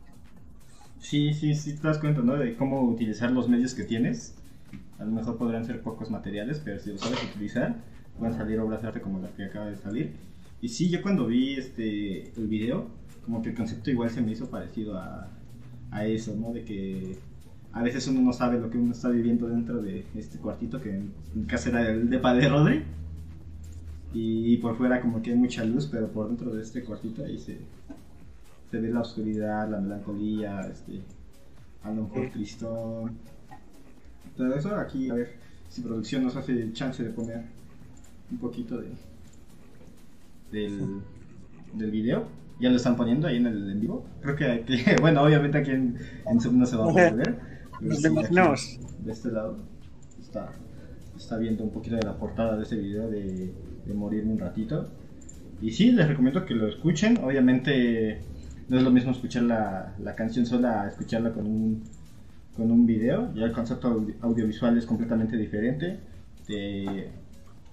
Sí, 1.00 1.36
sí, 1.36 1.54
sí, 1.54 1.76
te 1.76 1.88
das 1.88 2.00
cuenta, 2.00 2.22
¿no? 2.22 2.36
De 2.36 2.56
cómo 2.56 2.82
utilizar 2.82 3.30
los 3.30 3.48
medios 3.48 3.76
que 3.76 3.84
tienes. 3.84 4.34
A 4.98 5.06
lo 5.06 5.12
mejor 5.12 5.38
podrán 5.38 5.66
ser 5.66 5.82
pocos 5.82 6.10
materiales, 6.10 6.60
pero 6.66 6.80
si 6.80 6.92
los 6.92 7.02
sabes 7.02 7.24
utilizar, 7.24 7.76
van 8.20 8.34
a 8.34 8.38
salir 8.38 8.60
obras 8.60 8.82
de 8.82 8.88
arte 8.88 9.02
como 9.02 9.20
la 9.20 9.30
que 9.30 9.46
acaba 9.46 9.68
de 9.68 9.78
salir. 9.78 10.14
Y 10.62 10.70
sí, 10.70 10.90
yo 10.90 11.02
cuando 11.02 11.28
vi 11.28 11.56
este 11.56 12.32
el 12.38 12.48
video, 12.48 12.88
como 13.26 13.42
que 13.42 13.50
el 13.50 13.56
concepto 13.56 13.92
igual 13.92 14.10
se 14.10 14.22
me 14.22 14.32
hizo 14.32 14.50
parecido 14.50 14.98
a, 14.98 15.30
a 15.92 16.06
eso, 16.06 16.36
¿no? 16.36 16.54
De 16.54 16.64
que 16.64 17.18
a 17.74 17.84
veces 17.84 18.08
uno 18.08 18.22
no 18.22 18.34
sabe 18.34 18.60
lo 18.60 18.70
que 18.70 18.78
uno 18.78 18.92
está 18.92 19.10
viviendo 19.10 19.48
dentro 19.48 19.82
de 19.82 20.04
este 20.16 20.40
cuartito, 20.40 20.82
que 20.82 20.96
en 20.96 21.14
mi 21.36 21.46
casa 21.46 21.70
era 21.70 21.92
el 21.92 22.10
depa 22.10 22.34
de 22.34 22.50
Rodri. 22.50 22.84
Y 24.14 24.58
por 24.58 24.78
fuera 24.78 25.00
como 25.02 25.22
que 25.22 25.32
hay 25.32 25.38
mucha 25.38 25.64
luz, 25.64 25.86
pero 25.86 26.08
por 26.08 26.28
dentro 26.28 26.52
de 26.52 26.64
este 26.64 26.84
cuartito 26.84 27.24
ahí 27.24 27.38
se, 27.38 27.60
se 28.72 28.80
ve 28.80 28.90
la 28.90 29.02
oscuridad, 29.02 29.70
la 29.70 29.80
melancolía, 29.80 30.62
este, 30.62 31.02
a 31.84 31.92
lo 31.92 32.04
mejor 32.04 32.32
tristón. 32.32 33.12
Todo 34.36 34.56
eso 34.56 34.76
aquí, 34.76 35.10
a 35.10 35.14
ver 35.14 35.36
si 35.70 35.82
producción 35.82 36.24
nos 36.24 36.36
hace 36.36 36.72
chance 36.74 37.04
de 37.04 37.10
poner 37.10 37.44
un 38.32 38.38
poquito 38.38 38.78
de 38.78 38.88
del, 40.52 41.02
del 41.74 41.92
video. 41.92 42.26
Ya 42.60 42.70
lo 42.70 42.76
están 42.78 42.96
poniendo 42.96 43.28
ahí 43.28 43.38
en 43.38 43.46
el 43.48 43.70
en 43.72 43.80
vivo. 43.82 44.06
Creo 44.22 44.36
que, 44.36 44.96
bueno, 45.02 45.22
obviamente 45.22 45.58
aquí 45.60 45.72
en, 45.72 45.98
en 46.26 46.42
Zoom 46.42 46.58
no 46.60 46.66
se 46.66 46.76
va 46.76 46.86
a 46.86 46.88
poder 46.94 47.16
ver. 47.16 47.40
pero 47.80 47.92
sí, 48.10 48.16
aquí 48.26 48.34
de 49.06 49.12
este 49.12 49.32
lado 49.32 49.58
está, 50.20 50.52
está 51.16 51.38
viendo 51.38 51.64
un 51.64 51.70
poquito 51.70 51.96
de 51.96 52.02
la 52.04 52.18
portada 52.18 52.58
de 52.58 52.64
ese 52.64 52.78
video 52.78 53.10
de, 53.10 53.54
de 53.86 53.94
morirme 53.94 54.32
un 54.34 54.40
ratito. 54.40 54.90
Y 55.62 55.72
sí, 55.72 55.92
les 55.92 56.08
recomiendo 56.08 56.46
que 56.46 56.56
lo 56.56 56.68
escuchen. 56.68 57.18
Obviamente 57.24 58.22
no 58.70 58.78
es 58.78 58.84
lo 58.84 58.92
mismo 58.92 59.12
escuchar 59.12 59.44
la, 59.44 59.94
la 60.00 60.16
canción 60.16 60.46
sola 60.46 60.82
a 60.84 60.88
escucharla 60.90 61.34
con 61.34 61.46
un, 61.46 61.84
con 62.56 62.72
un 62.72 62.86
video. 62.88 63.32
Ya 63.36 63.46
el 63.46 63.52
concepto 63.52 63.90
audi- 64.00 64.16
audiovisual 64.22 64.78
es 64.78 64.86
completamente 64.86 65.38
diferente. 65.38 66.00
Te- 66.48 67.10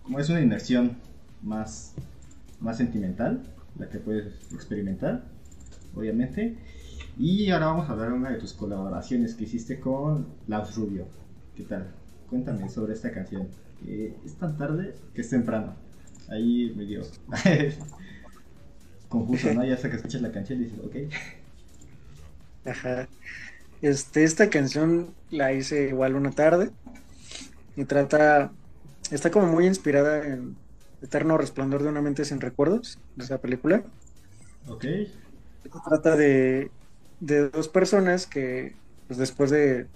como 0.05 0.21
es 0.21 0.29
una 0.29 0.41
inmersión 0.41 0.97
más, 1.43 1.95
más 2.61 2.77
sentimental, 2.77 3.43
la 3.79 3.89
que 3.89 3.99
puedes 3.99 4.35
experimentar, 4.53 5.25
obviamente. 5.97 6.57
Y 7.19 7.51
ahora 7.51 7.67
vamos 7.67 7.89
a 7.89 7.93
hablar 7.93 8.11
de 8.11 8.15
una 8.15 8.31
de 8.31 8.39
tus 8.39 8.53
colaboraciones 8.53 9.35
que 9.35 9.45
hiciste 9.45 9.81
con 9.81 10.29
Laus 10.47 10.77
Rubio. 10.77 11.07
¿Qué 11.57 11.65
tal? 11.65 11.89
Cuéntame 12.29 12.69
sobre 12.69 12.93
esta 12.93 13.13
canción. 13.13 13.49
Es 13.87 14.35
tan 14.35 14.57
tarde 14.57 14.95
que 15.15 15.23
es 15.23 15.31
temprano. 15.31 15.75
Ahí 16.29 16.73
medio 16.77 17.03
confuso, 19.09 19.53
¿no? 19.55 19.65
Ya 19.65 19.75
hasta 19.75 19.91
que 19.91 19.97
escuchas 19.97 20.23
la 20.23 20.33
canción 20.33 20.61
y 20.61 20.65
dices, 20.65 20.81
ok. 20.81 20.97
Ajá. 22.67 23.09
Este, 23.83 24.25
esta 24.25 24.49
canción 24.51 25.15
la 25.31 25.53
hice 25.53 25.89
igual 25.89 26.15
una 26.15 26.31
tarde 26.31 26.71
y 27.77 27.85
trata, 27.85 28.53
está 29.15 29.31
como 29.31 29.47
muy 29.47 29.67
inspirada 29.67 30.27
en 30.27 30.57
Eterno 31.03 31.39
Resplandor 31.39 31.83
de 31.83 31.89
una 31.91 32.03
mente 32.03 32.25
sin 32.25 32.41
recuerdos, 32.41 33.01
de 33.17 33.25
esa 33.25 33.41
película. 33.41 33.85
Ok. 34.67 34.85
Trata 35.89 36.17
de, 36.17 36.71
de 37.21 37.51
dos 37.51 37.69
personas 37.69 38.27
que 38.27 38.77
pues 39.07 39.19
después 39.19 39.51
de, 39.51 39.89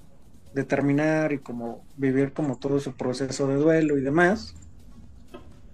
de 0.52 0.64
terminar 0.64 1.32
y 1.32 1.40
como 1.40 1.86
vivir 1.96 2.32
como 2.32 2.58
todo 2.58 2.80
su 2.80 2.96
proceso 2.96 3.46
de 3.48 3.54
duelo 3.56 3.96
y 3.98 4.02
demás, 4.02 4.54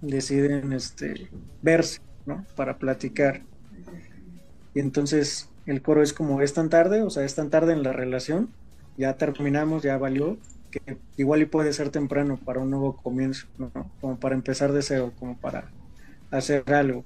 deciden 0.01 0.73
este, 0.73 1.29
verse, 1.61 1.99
¿no? 2.25 2.45
Para 2.55 2.77
platicar. 2.77 3.43
Y 4.73 4.79
entonces 4.79 5.49
el 5.65 5.81
coro 5.81 6.03
es 6.03 6.13
como 6.13 6.41
es 6.41 6.53
tan 6.53 6.69
tarde, 6.69 7.01
o 7.01 7.09
sea, 7.09 7.23
es 7.23 7.35
tan 7.35 7.49
tarde 7.49 7.73
en 7.73 7.83
la 7.83 7.93
relación, 7.93 8.55
ya 8.97 9.17
terminamos, 9.17 9.83
ya 9.83 9.97
valió, 9.97 10.39
que 10.79 10.97
igual 11.17 11.41
y 11.41 11.45
puede 11.45 11.73
ser 11.73 11.89
temprano 11.89 12.37
para 12.37 12.59
un 12.61 12.69
nuevo 12.71 12.95
comienzo. 12.97 13.47
Como 14.01 14.19
para 14.19 14.35
empezar 14.35 14.71
de 14.73 14.81
cero, 14.81 15.13
como 15.19 15.37
para 15.37 15.71
hacer 16.31 16.63
algo. 16.73 17.05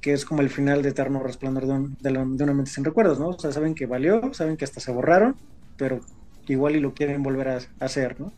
Que 0.00 0.12
es 0.12 0.24
como 0.24 0.42
el 0.42 0.50
final 0.50 0.82
de 0.82 0.90
Eterno 0.90 1.22
Resplandor 1.22 1.66
de, 1.66 1.72
un- 1.74 1.96
de 2.36 2.44
una 2.44 2.54
mente 2.54 2.70
sin 2.72 2.84
recuerdos, 2.84 3.20
¿no? 3.20 3.28
O 3.28 3.38
sea, 3.38 3.52
saben 3.52 3.74
que 3.74 3.86
valió, 3.86 4.34
saben 4.34 4.56
que 4.56 4.64
hasta 4.64 4.80
se 4.80 4.92
borraron, 4.92 5.36
pero 5.76 6.00
igual 6.48 6.76
y 6.76 6.80
lo 6.80 6.92
quieren 6.94 7.22
volver 7.22 7.48
a, 7.48 7.58
hacer, 7.80 8.18
¿no? 8.20 8.32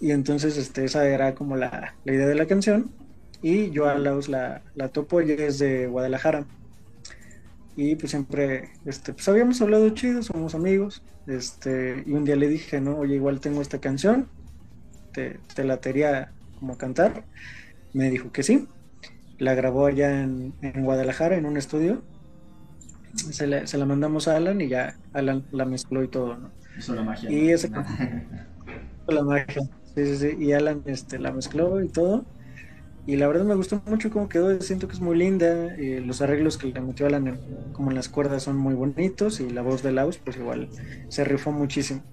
Y 0.00 0.10
entonces 0.12 0.56
este, 0.56 0.84
esa 0.84 1.06
era 1.08 1.34
como 1.34 1.56
la, 1.56 1.96
la 2.04 2.12
idea 2.14 2.26
de 2.26 2.34
la 2.34 2.46
canción. 2.46 2.90
Y 3.42 3.70
yo 3.70 3.86
a 3.88 3.98
Laus 3.98 4.28
la, 4.28 4.62
la 4.74 4.88
topo, 4.90 5.20
ella 5.20 5.34
es 5.46 5.58
de 5.58 5.86
Guadalajara. 5.86 6.46
Y 7.76 7.96
pues 7.96 8.10
siempre, 8.10 8.70
este, 8.84 9.14
pues 9.14 9.28
habíamos 9.28 9.60
hablado 9.60 9.90
chido, 9.90 10.22
somos 10.22 10.54
amigos. 10.54 11.04
Este, 11.26 12.02
y 12.06 12.12
un 12.12 12.24
día 12.24 12.36
le 12.36 12.48
dije, 12.48 12.80
¿no? 12.80 12.98
Oye, 12.98 13.16
igual 13.16 13.40
tengo 13.40 13.62
esta 13.62 13.80
canción, 13.80 14.32
te, 15.12 15.40
te 15.54 15.64
latería 15.64 16.34
como 16.58 16.78
cantar. 16.78 17.28
Me 17.92 18.10
dijo 18.10 18.32
que 18.32 18.42
sí. 18.44 18.68
La 19.38 19.54
grabó 19.54 19.86
allá 19.86 20.22
en, 20.22 20.56
en 20.62 20.84
Guadalajara, 20.84 21.36
en 21.36 21.46
un 21.46 21.56
estudio. 21.58 22.06
Se 23.12 23.46
la, 23.46 23.66
se 23.66 23.78
la 23.78 23.86
mandamos 23.86 24.26
a 24.28 24.36
Alan 24.36 24.60
y 24.60 24.68
ya 24.68 25.00
Alan 25.12 25.46
la 25.52 25.64
mezcló 25.66 26.02
y 26.02 26.08
todo, 26.08 26.36
¿no? 26.36 26.54
Eso 26.76 26.92
es 26.92 26.98
la 26.98 27.04
magia. 27.04 27.30
Y 27.30 27.46
¿no? 27.46 27.54
ese- 27.54 27.70
La 29.06 29.22
magia. 29.22 29.62
Sí, 29.94 30.06
sí, 30.06 30.16
sí. 30.18 30.36
Y 30.38 30.52
Alan 30.52 30.82
este, 30.86 31.18
la 31.18 31.32
mezcló 31.32 31.82
y 31.82 31.88
todo. 31.90 32.33
Y 33.06 33.16
la 33.16 33.28
verdad 33.28 33.44
me 33.44 33.54
gustó 33.54 33.82
mucho 33.86 34.10
cómo 34.10 34.28
quedó. 34.28 34.60
Siento 34.60 34.88
que 34.88 34.94
es 34.96 35.00
muy 35.02 35.16
linda. 35.18 35.74
y 35.78 36.00
los 36.00 36.22
arreglos 36.22 36.58
que 36.58 36.68
le 36.68 36.80
metió 36.80 37.06
Alan 37.06 37.40
como 37.72 37.90
en 37.90 37.96
las 37.96 38.08
cuerdas 38.08 38.42
son 38.44 38.56
muy 38.56 38.74
bonitos. 38.74 39.40
Y 39.40 39.50
la 39.50 39.62
voz 39.62 39.82
de 39.82 39.92
Laus, 39.92 40.18
pues 40.18 40.36
igual 40.36 40.70
se 41.08 41.24
rifó 41.24 41.52
muchísimo. 41.52 42.04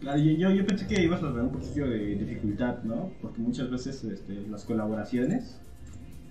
Claro, 0.00 0.18
yo, 0.18 0.32
yo, 0.32 0.50
yo 0.50 0.66
pensé 0.66 0.86
que 0.86 1.02
ibas 1.02 1.22
a 1.22 1.28
tener 1.28 1.42
un 1.42 1.52
poquito 1.52 1.86
de 1.88 2.16
dificultad, 2.16 2.82
¿no? 2.82 3.12
Porque 3.20 3.40
muchas 3.40 3.70
veces 3.70 4.04
este, 4.04 4.34
las 4.48 4.64
colaboraciones, 4.64 5.58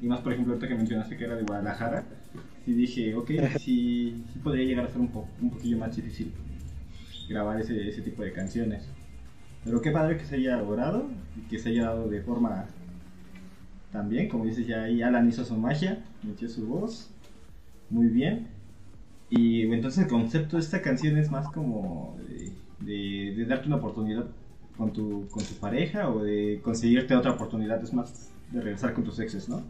y 0.01 0.07
más 0.07 0.21
por 0.21 0.33
ejemplo 0.33 0.53
ahorita 0.53 0.67
que 0.69 0.75
mencionaste 0.75 1.17
que 1.17 1.25
era 1.25 1.35
de 1.35 1.43
Guadalajara, 1.43 2.05
sí 2.65 2.73
dije, 2.73 3.15
ok, 3.15 3.31
sí, 3.55 4.23
sí 4.33 4.39
podría 4.39 4.65
llegar 4.65 4.85
a 4.85 4.89
ser 4.89 5.01
un, 5.01 5.09
po- 5.09 5.27
un 5.41 5.51
poquillo 5.51 5.77
más 5.77 5.95
difícil 5.95 6.33
grabar 7.29 7.59
ese, 7.61 7.89
ese 7.89 8.01
tipo 8.01 8.23
de 8.23 8.33
canciones. 8.33 8.85
Pero 9.63 9.81
qué 9.81 9.91
padre 9.91 10.17
que 10.17 10.25
se 10.25 10.35
haya 10.37 10.57
logrado 10.57 11.09
y 11.37 11.41
que 11.49 11.59
se 11.59 11.69
haya 11.69 11.85
dado 11.85 12.09
de 12.09 12.21
forma 12.21 12.67
también, 13.95 14.29
como 14.29 14.45
dices, 14.45 14.67
ya 14.67 14.83
ahí 14.83 15.01
Alan 15.01 15.27
hizo 15.29 15.45
su 15.45 15.55
magia, 15.57 16.03
metió 16.23 16.49
su 16.49 16.67
voz, 16.67 17.09
muy 17.89 18.07
bien. 18.09 18.47
Y 19.29 19.63
entonces 19.73 20.03
el 20.05 20.09
concepto 20.09 20.57
de 20.57 20.63
esta 20.63 20.81
canción 20.81 21.17
es 21.17 21.31
más 21.31 21.49
como 21.49 22.17
de, 22.27 22.53
de- 22.79 23.35
de 23.37 23.45
darte 23.45 23.67
una 23.67 23.77
oportunidad 23.77 24.25
con 24.77 24.93
tu, 24.93 25.27
con 25.31 25.45
tu 25.45 25.55
pareja 25.55 26.09
o 26.09 26.23
de 26.23 26.61
conseguirte 26.63 27.15
otra 27.15 27.33
oportunidad, 27.33 27.83
es 27.83 27.93
más 27.93 28.31
de 28.51 28.61
regresar 28.61 28.93
con 28.93 29.03
tus 29.05 29.19
exes, 29.19 29.49
¿no? 29.49 29.63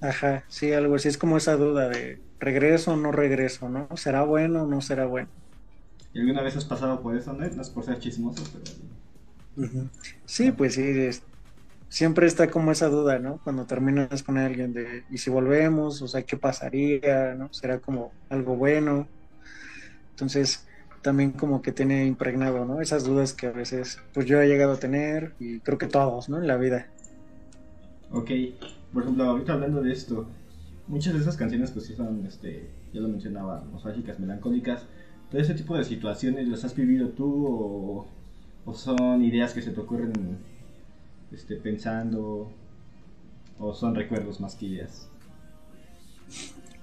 Ajá, 0.00 0.44
sí, 0.48 0.72
algo 0.72 0.96
así. 0.96 1.08
Es 1.08 1.16
como 1.18 1.36
esa 1.38 1.56
duda 1.56 1.88
de 1.88 2.20
regreso 2.40 2.92
o 2.92 2.96
no 2.96 3.10
regreso, 3.12 3.68
¿no? 3.70 3.88
¿Será 3.96 4.22
bueno 4.24 4.64
o 4.64 4.66
no 4.66 4.80
será 4.82 5.06
bueno? 5.06 5.30
¿Y 6.14 6.20
alguna 6.20 6.40
vez 6.42 6.56
has 6.56 6.64
pasado 6.64 7.02
por 7.02 7.16
eso, 7.16 7.34
no? 7.34 7.46
No 7.46 7.60
es 7.60 7.68
por 7.70 7.84
ser 7.84 7.98
chismoso, 7.98 8.42
pero... 8.52 8.64
Sí, 10.24 10.52
pues 10.52 10.74
sí, 10.74 10.82
es- 10.82 11.22
siempre 11.92 12.26
está 12.26 12.50
como 12.50 12.72
esa 12.72 12.88
duda, 12.88 13.18
¿no? 13.18 13.38
Cuando 13.44 13.66
terminas 13.66 14.22
con 14.22 14.38
alguien 14.38 14.72
de, 14.72 15.04
¿y 15.10 15.18
si 15.18 15.28
volvemos? 15.28 16.00
O 16.00 16.08
sea, 16.08 16.22
¿qué 16.22 16.38
pasaría? 16.38 17.34
¿No? 17.34 17.52
¿Será 17.52 17.80
como 17.80 18.12
algo 18.30 18.56
bueno? 18.56 19.06
Entonces, 20.12 20.66
también 21.02 21.32
como 21.32 21.60
que 21.60 21.70
tiene 21.70 22.06
impregnado, 22.06 22.64
¿no? 22.64 22.80
Esas 22.80 23.04
dudas 23.04 23.34
que 23.34 23.48
a 23.48 23.52
veces, 23.52 24.00
pues 24.14 24.24
yo 24.24 24.40
he 24.40 24.48
llegado 24.48 24.72
a 24.72 24.78
tener 24.78 25.34
y 25.38 25.60
creo 25.60 25.76
que 25.76 25.86
todos, 25.86 26.30
¿no? 26.30 26.38
En 26.38 26.46
la 26.46 26.56
vida. 26.56 26.86
Ok, 28.10 28.30
por 28.94 29.02
ejemplo, 29.02 29.24
ahorita 29.24 29.52
hablando 29.52 29.82
de 29.82 29.92
esto, 29.92 30.26
muchas 30.88 31.12
de 31.12 31.20
esas 31.20 31.36
canciones 31.36 31.72
pues 31.72 31.84
sí 31.84 31.94
son, 31.94 32.24
este, 32.24 32.70
ya 32.94 33.02
lo 33.02 33.08
mencionaba, 33.08 33.64
nostálgicas, 33.70 34.18
melancólicas. 34.18 34.86
Todo 35.30 35.42
ese 35.42 35.52
tipo 35.52 35.76
de 35.76 35.84
situaciones 35.84 36.48
las 36.48 36.64
has 36.64 36.74
vivido 36.74 37.10
tú 37.10 37.46
o, 37.46 38.06
¿O 38.64 38.74
son 38.74 39.22
ideas 39.24 39.52
que 39.52 39.62
se 39.62 39.72
te 39.72 39.80
ocurren 39.80 40.12
este, 41.32 41.56
pensando? 41.56 42.52
¿O 43.58 43.74
son 43.74 43.94
recuerdos 43.94 44.40
más 44.40 44.54
que 44.54 44.66
ideas? 44.66 45.08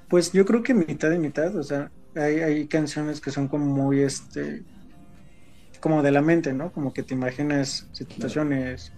Pues 0.07 0.31
yo 0.31 0.45
creo 0.45 0.63
que 0.63 0.73
mitad 0.73 1.11
y 1.11 1.19
mitad, 1.19 1.55
o 1.55 1.63
sea, 1.63 1.91
hay, 2.15 2.39
hay 2.39 2.67
canciones 2.67 3.21
que 3.21 3.31
son 3.31 3.47
como 3.47 3.65
muy, 3.65 4.01
este, 4.01 4.63
como 5.79 6.01
de 6.01 6.11
la 6.11 6.21
mente, 6.21 6.53
¿no? 6.53 6.71
Como 6.71 6.93
que 6.93 7.03
te 7.03 7.13
imaginas 7.13 7.87
situaciones, 7.91 8.91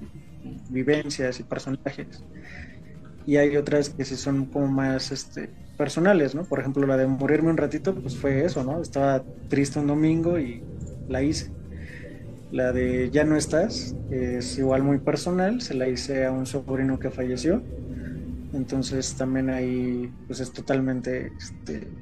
vivencias 0.70 1.40
y 1.40 1.44
personajes. 1.44 2.24
Y 3.26 3.38
hay 3.38 3.58
otras 3.58 3.90
que 3.90 4.06
sí 4.06 4.16
son 4.16 4.46
como 4.46 4.68
más, 4.68 5.12
este, 5.12 5.50
personales, 5.82 6.36
¿no? 6.36 6.44
Por 6.44 6.60
ejemplo, 6.60 6.86
la 6.86 6.96
de 6.96 7.08
morirme 7.08 7.50
un 7.50 7.58
ratito, 7.58 7.96
pues 7.96 8.16
fue 8.16 8.46
eso, 8.46 8.64
¿no? 8.64 8.82
Estaba 8.84 9.24
triste 9.50 9.80
un 9.80 9.88
domingo 9.88 10.38
y 10.38 10.64
la 11.08 11.24
hice. 11.24 11.52
La 12.52 12.72
de 12.74 13.10
Ya 13.12 13.24
no 13.26 13.38
estás 13.38 13.98
es 14.10 14.58
igual 14.60 14.84
muy 14.84 15.00
personal, 15.02 15.62
se 15.62 15.74
la 15.76 15.90
hice 15.90 16.26
a 16.26 16.32
un 16.34 16.46
sobrino 16.48 17.00
que 17.00 17.12
falleció. 17.12 17.68
Entonces 18.52 19.16
también 19.18 19.50
ahí 19.50 20.16
pues 20.28 20.40
es 20.42 20.54
totalmente 20.54 21.36
este, 21.38 21.98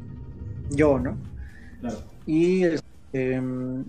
yo, 0.70 1.00
¿no? 1.00 1.22
Claro. 1.80 2.04
Y 2.26 2.64
este, 2.66 3.42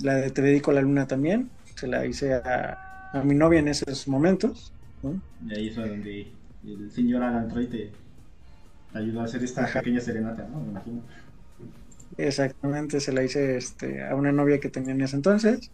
la 0.02 0.14
de 0.16 0.30
Te 0.30 0.42
dedico 0.42 0.70
a 0.70 0.74
la 0.74 0.82
luna 0.82 1.06
también, 1.06 1.56
se 1.76 1.86
la 1.86 2.06
hice 2.06 2.34
a, 2.34 2.80
a 3.12 3.22
mi 3.24 3.34
novia 3.34 3.60
en 3.60 3.68
esos 3.68 4.08
momentos. 4.08 4.74
¿no? 5.02 5.22
Y 5.40 5.52
ahí 5.54 5.68
es 5.68 5.76
donde 5.76 6.38
el 6.62 6.90
señor 6.90 7.22
Alan 7.22 7.48
Troy 7.48 7.68
te, 7.68 8.00
te 8.92 8.98
ayudó 8.98 9.20
a 9.22 9.24
hacer 9.24 9.42
esta 9.44 9.64
Ajá. 9.64 9.80
pequeña 9.80 10.00
serenata, 10.00 10.48
¿no? 10.48 10.60
Me 10.62 10.68
imagino. 10.70 11.06
Exactamente, 12.16 13.00
se 13.00 13.12
la 13.12 13.22
hice 13.24 13.56
este, 13.56 14.04
a 14.04 14.14
una 14.14 14.32
novia 14.32 14.60
que 14.60 14.68
tenía 14.70 14.92
en 14.92 15.00
ese 15.02 15.16
entonces. 15.16 15.72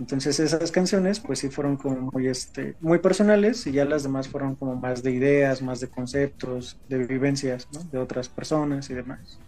Entonces 0.00 0.40
esas 0.40 0.72
canciones 0.72 1.20
pues 1.20 1.40
sí 1.40 1.50
fueron 1.50 1.78
como 1.78 2.10
muy, 2.12 2.28
este, 2.28 2.76
muy 2.80 3.00
personales 3.00 3.66
y 3.68 3.72
ya 3.72 3.86
las 3.86 4.02
demás 4.04 4.28
fueron 4.28 4.56
como 4.56 4.76
más 4.76 5.04
de 5.04 5.12
ideas, 5.12 5.62
más 5.62 5.80
de 5.80 5.90
conceptos, 5.90 6.80
de 6.88 7.06
vivencias 7.06 7.68
¿no? 7.72 7.84
de 7.84 7.98
otras 7.98 8.28
personas 8.30 8.90
y 8.90 8.94
demás. 8.96 9.42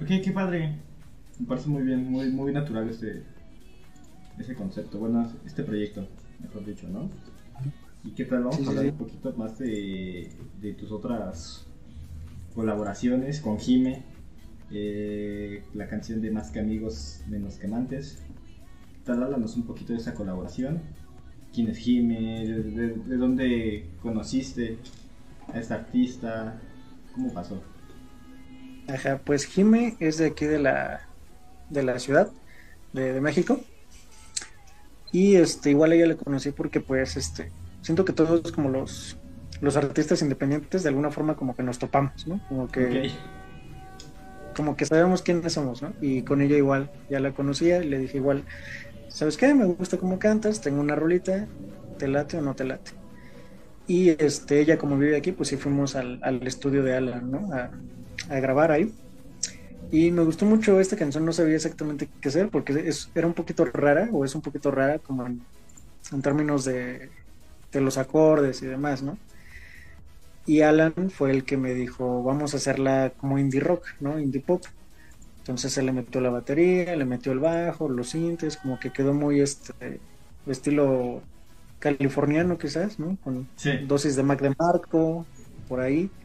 Ok, 0.00 0.08
qué 0.22 0.32
padre. 0.32 0.82
Me 1.38 1.46
parece 1.46 1.68
muy 1.68 1.82
bien, 1.82 2.10
muy, 2.10 2.30
muy 2.30 2.52
natural 2.52 2.88
este, 2.90 3.24
ese 4.38 4.54
concepto, 4.54 4.98
bueno, 4.98 5.32
este 5.44 5.64
proyecto, 5.64 6.08
mejor 6.38 6.64
dicho, 6.64 6.88
¿no? 6.88 7.10
¿Y 8.02 8.14
qué 8.14 8.24
tal? 8.26 8.44
Vamos 8.44 8.66
Sí, 8.66 8.66
a 8.66 8.70
hablar 8.70 8.86
sí. 8.86 8.88
un 8.88 8.96
poquito 8.98 9.32
más 9.36 9.58
de, 9.58 10.30
de 10.60 10.74
tus 10.74 10.92
otras 10.92 11.66
colaboraciones 12.54 13.40
con 13.40 13.58
Jime, 13.58 14.04
eh, 14.70 15.64
la 15.74 15.88
canción 15.88 16.20
de 16.22 16.30
Más 16.30 16.50
que 16.50 16.60
amigos, 16.60 17.22
menos 17.28 17.58
que 17.58 17.66
amantes. 17.66 18.22
¿Qué 19.04 19.12
tal? 19.12 19.22
Háblanos 19.22 19.56
un 19.56 19.66
poquito 19.66 19.92
de 19.92 19.98
esa 19.98 20.14
colaboración. 20.14 20.96
¿Quién 21.52 21.68
es 21.68 21.78
Jime? 21.78 22.46
¿De, 22.46 22.62
de- 22.64 22.94
de 23.04 23.16
dónde 23.16 23.96
conociste 24.00 24.84
a 25.48 25.58
esta 25.60 25.76
artista? 25.76 26.70
¿Cómo 27.12 27.32
pasó? 27.32 27.72
Ajá, 28.86 29.22
pues 29.24 29.46
Jime 29.46 29.96
es 30.00 30.18
de 30.18 30.26
aquí 30.26 30.46
de 30.46 30.58
la, 30.58 31.10
de 31.68 31.82
la 31.84 31.98
ciudad 31.98 32.32
de, 32.92 33.14
de 33.14 33.20
México. 33.20 33.70
Y 35.10 35.36
este, 35.36 35.70
igual 35.70 35.92
a 35.92 35.94
ella 35.96 36.06
la 36.08 36.16
conocí 36.16 36.52
porque 36.52 36.80
pues 36.80 37.16
este, 37.16 37.54
siento 37.80 38.04
que 38.04 38.12
todos 38.12 38.52
como 38.52 38.68
los, 38.70 39.20
los 39.60 39.76
artistas 39.76 40.22
independientes 40.22 40.82
de 40.82 40.88
alguna 40.88 41.10
forma 41.10 41.36
como 41.36 41.54
que 41.56 41.62
nos 41.62 41.78
topamos, 41.78 42.26
¿no? 42.26 42.42
Como 42.48 42.70
que, 42.70 43.06
como 44.54 44.76
que 44.76 44.86
sabemos 44.86 45.22
quiénes 45.22 45.52
somos, 45.54 45.82
¿no? 45.82 45.96
Y 46.00 46.24
con 46.24 46.40
ella 46.42 46.56
igual, 46.56 46.92
ya 47.08 47.20
la 47.20 47.34
conocía 47.34 47.82
y 47.82 47.88
le 47.88 47.98
dije 47.98 48.18
igual, 48.18 48.46
¿sabes 49.14 49.36
qué? 49.36 49.54
Me 49.54 49.64
gusta 49.64 49.96
cómo 49.96 50.18
cantas, 50.18 50.60
tengo 50.60 50.80
una 50.80 50.96
rolita, 50.96 51.46
¿te 51.98 52.08
late 52.08 52.36
o 52.36 52.42
no 52.42 52.54
te 52.54 52.64
late? 52.64 52.90
Y 53.86 54.10
este, 54.10 54.60
ella 54.60 54.76
como 54.76 54.98
vive 54.98 55.16
aquí, 55.16 55.30
pues 55.30 55.50
sí 55.50 55.56
fuimos 55.56 55.94
al, 55.94 56.18
al 56.22 56.44
estudio 56.46 56.82
de 56.82 56.96
Alan, 56.96 57.30
¿no? 57.30 57.48
A, 57.54 57.70
grabar 58.40 58.72
ahí. 58.72 58.92
Y 59.92 60.10
me 60.10 60.24
gustó 60.24 60.46
mucho 60.46 60.80
esta 60.80 60.96
canción, 60.96 61.24
no 61.24 61.32
sabía 61.32 61.54
exactamente 61.54 62.08
qué 62.20 62.28
hacer 62.28 62.48
porque 62.48 62.72
es, 62.88 63.10
era 63.14 63.26
un 63.26 63.34
poquito 63.34 63.64
rara, 63.66 64.08
o 64.12 64.24
es 64.24 64.34
un 64.34 64.42
poquito 64.42 64.70
rara 64.72 64.98
como 64.98 65.26
en, 65.26 65.42
en 66.12 66.22
términos 66.22 66.64
de, 66.64 67.10
de 67.70 67.80
los 67.80 67.98
acordes 67.98 68.62
y 68.62 68.66
demás, 68.66 69.02
¿no? 69.02 69.16
Y 70.46 70.62
Alan 70.62 70.92
fue 71.10 71.30
el 71.30 71.44
que 71.44 71.56
me 71.56 71.72
dijo, 71.72 72.22
vamos 72.24 72.54
a 72.54 72.56
hacerla 72.56 73.12
como 73.16 73.38
indie 73.38 73.60
rock, 73.60 73.86
¿no? 74.00 74.18
Indie 74.18 74.40
pop. 74.40 74.64
Entonces 75.46 75.76
él 75.78 75.86
le 75.86 75.92
metió 75.92 76.20
la 76.20 76.30
batería, 76.30 76.96
le 76.96 77.04
metió 77.04 77.32
el 77.32 77.40
bajo, 77.40 77.88
los 77.88 78.10
sintes, 78.10 78.56
como 78.58 78.78
que 78.78 78.92
quedó 78.92 79.12
muy 79.14 79.40
este 79.40 80.02
estilo 80.46 81.28
californiano 81.78 82.58
quizás, 82.58 82.98
¿no? 82.98 83.18
Con 83.20 83.52
Sí. 83.56 83.70
dosis 83.78 84.16
de 84.16 84.22
Mac 84.22 84.40
de 84.42 84.54
Marco, 84.58 85.30
por 85.66 85.80
ahí. 85.80 86.16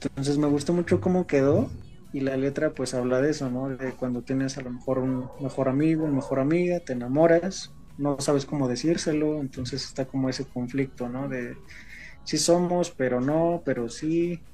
Entonces 0.00 0.38
me 0.38 0.46
gustó 0.48 0.72
mucho 0.72 1.00
cómo 1.00 1.26
quedó 1.26 1.76
y 2.12 2.20
la 2.20 2.36
letra 2.36 2.74
pues 2.74 2.94
habla 2.94 3.20
de 3.20 3.30
eso, 3.30 3.50
¿no? 3.50 3.68
De 3.70 3.96
cuando 3.96 4.22
tienes 4.24 4.58
a 4.58 4.62
lo 4.62 4.70
mejor 4.72 4.98
un 4.98 5.32
mejor 5.38 5.68
amigo, 5.68 6.04
una 6.04 6.14
mejor 6.14 6.40
amiga, 6.40 6.80
te 6.80 6.92
enamoras, 6.94 7.74
no 7.96 8.18
sabes 8.20 8.46
cómo 8.46 8.68
decírselo, 8.68 9.40
entonces 9.40 9.84
está 9.84 10.06
como 10.06 10.28
ese 10.28 10.48
conflicto, 10.48 11.08
¿no? 11.08 11.28
De 11.28 11.60
sí 12.24 12.38
somos, 12.38 12.92
pero 12.96 13.20
no, 13.20 13.62
pero 13.64 13.88
sí. 13.88 14.44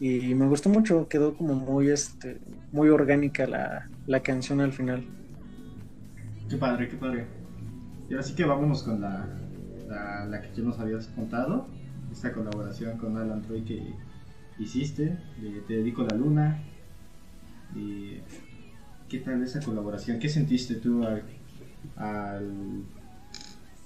Y 0.00 0.34
me 0.34 0.46
gustó 0.46 0.70
mucho, 0.70 1.08
quedó 1.08 1.36
como 1.36 1.54
muy 1.54 1.90
este 1.90 2.40
muy 2.72 2.88
orgánica 2.88 3.46
la, 3.46 3.88
la 4.06 4.20
canción 4.20 4.62
al 4.62 4.72
final. 4.72 5.04
Qué 6.48 6.56
padre, 6.56 6.88
qué 6.88 6.96
padre. 6.96 7.26
Y 8.08 8.14
ahora 8.14 8.22
sí 8.22 8.34
que 8.34 8.44
vámonos 8.44 8.82
con 8.82 9.02
la, 9.02 9.28
la, 10.26 10.40
que 10.40 10.48
tú 10.48 10.64
nos 10.64 10.80
habías 10.80 11.06
contado, 11.08 11.68
esta 12.10 12.32
colaboración 12.32 12.96
con 12.96 13.16
Alan 13.18 13.42
Troy 13.42 13.62
que 13.62 13.92
hiciste, 14.58 15.18
de 15.40 15.60
Te 15.68 15.74
dedico 15.74 16.02
la 16.02 16.16
luna. 16.16 16.58
Y, 17.76 18.18
¿Qué 19.08 19.18
tal 19.18 19.42
esa 19.42 19.60
colaboración? 19.60 20.18
¿Qué 20.18 20.28
sentiste 20.28 20.76
tú 20.76 21.04
al 21.04 21.24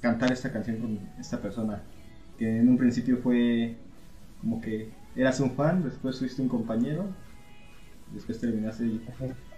cantar 0.00 0.31
esta 0.33 0.53
canción 0.53 0.79
con 0.79 1.00
esta 1.18 1.40
persona? 1.40 1.83
Que 2.38 2.61
en 2.61 2.68
un 2.68 2.77
principio 2.77 3.18
fue 3.18 3.77
como 4.40 4.61
que 4.61 4.90
eras 5.16 5.40
un 5.40 5.53
fan, 5.53 5.83
después 5.83 6.18
fuiste 6.18 6.42
un 6.42 6.48
compañero, 6.48 7.07
después 8.12 8.40
terminaste 8.40 9.00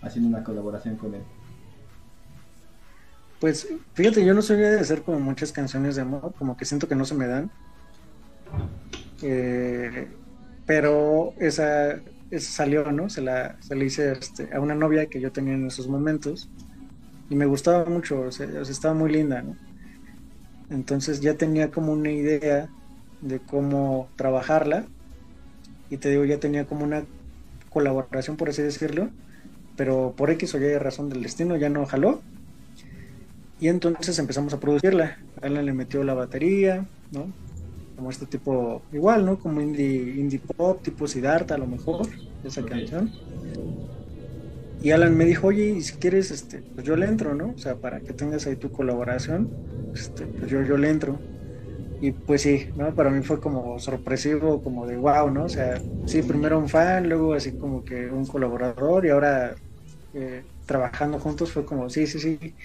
haciendo 0.03 0.29
una 0.29 0.45
colaboración 0.45 0.97
con 0.97 1.15
él. 1.15 1.23
Pues 3.41 3.69
fíjate, 3.93 4.25
yo 4.25 4.33
no 4.33 4.43
soy 4.43 4.57
de 4.59 4.81
hacer 4.81 5.03
como 5.03 5.21
muchas 5.21 5.53
canciones 5.53 5.97
de 5.97 6.03
amor, 6.03 6.35
como 6.39 6.57
que 6.57 6.65
siento 6.65 6.89
que 6.89 6.95
no 6.95 7.05
se 7.05 7.15
me 7.15 7.27
dan. 7.27 7.51
Eh, 9.23 10.09
pero 10.65 11.35
esa, 11.39 12.01
salió, 12.39 12.91
¿no? 12.93 13.11
Se 13.11 13.21
la, 13.21 13.57
se 13.61 13.77
hice 13.77 14.13
este, 14.13 14.55
a 14.55 14.61
una 14.61 14.75
novia 14.75 15.07
que 15.07 15.21
yo 15.21 15.33
tenía 15.33 15.55
en 15.55 15.67
esos 15.67 15.87
momentos 15.87 16.49
y 17.29 17.35
me 17.35 17.47
gustaba 17.47 17.85
mucho, 17.85 18.21
o 18.21 18.33
sea, 18.33 18.47
estaba 18.63 18.95
muy 18.95 19.13
linda, 19.13 19.43
¿no? 19.43 19.57
Entonces 20.71 21.21
ya 21.21 21.35
tenía 21.35 21.71
como 21.71 21.93
una 21.93 22.11
idea 22.11 22.69
de 23.21 23.39
cómo 23.39 24.09
trabajarla 24.17 24.87
y 25.91 25.97
te 25.99 26.11
digo, 26.11 26.25
ya 26.25 26.39
tenía 26.39 26.67
como 26.67 26.85
una 26.85 27.05
colaboración, 27.71 28.37
por 28.37 28.49
así 28.49 28.63
decirlo, 28.63 29.09
pero 29.77 30.15
por 30.17 30.31
X 30.31 30.55
o 30.55 30.59
Y 30.59 30.79
razón 30.79 31.09
del 31.09 31.23
destino 31.23 31.57
ya 31.57 31.69
no 31.69 31.87
jaló 31.87 32.21
y 33.61 33.69
entonces 33.69 34.19
empezamos 34.19 34.53
a 34.53 34.61
producirla. 34.61 35.19
Alan 35.41 35.65
le 35.65 35.73
metió 35.73 36.05
la 36.05 36.15
batería, 36.15 36.85
¿no? 37.13 37.33
Como 37.97 38.11
este 38.11 38.27
tipo, 38.27 38.83
igual, 38.93 39.25
¿no? 39.25 39.39
Como 39.39 39.63
indie, 39.63 40.17
indie 40.19 40.39
pop, 40.39 40.83
tipo 40.83 41.09
Siddhartha 41.09 41.55
a 41.55 41.59
lo 41.59 41.67
mejor, 41.67 42.07
esa 42.45 42.63
canción. 42.63 43.11
Y 44.83 44.91
Alan 44.91 45.17
me 45.17 45.25
dijo, 45.25 45.47
oye, 45.47 45.71
y 45.71 45.81
si 45.81 45.95
quieres, 45.95 46.31
este, 46.31 46.63
pues 46.75 46.87
yo 46.87 46.97
le 46.97 47.07
entro, 47.07 47.35
¿no? 47.35 47.55
O 47.57 47.59
sea, 47.59 47.77
para 47.77 48.01
que 48.01 48.13
tengas 48.13 48.47
ahí 48.47 48.57
tu 48.57 48.71
colaboración, 48.71 49.49
este, 49.95 50.27
pues 50.27 50.51
yo, 50.51 50.63
yo 50.63 50.77
le 50.77 50.91
entro. 50.91 51.19
Y 51.99 52.13
pues 52.13 52.43
sí, 52.43 52.69
¿no? 52.75 52.95
Para 52.95 53.11
mí 53.11 53.23
fue 53.23 53.41
como 53.41 53.79
sorpresivo, 53.79 54.63
como 54.63 54.87
de 54.87 54.97
wow, 54.99 55.31
¿no? 55.31 55.45
O 55.45 55.49
sea, 55.49 55.83
sí, 56.05 56.23
primero 56.23 56.59
un 56.59 56.69
fan, 56.69 57.09
luego 57.09 57.33
así 57.35 57.57
como 57.57 57.85
que 57.85 58.11
un 58.11 58.27
colaborador 58.27 59.07
y 59.07 59.11
ahora 59.11 59.57
eh, 60.13 60.47
trabajando 60.67 61.19
juntos 61.21 61.53
fue 61.53 61.65
como, 61.67 61.89
sí, 61.91 62.07
sí, 62.07 62.21
sí, 62.21 62.57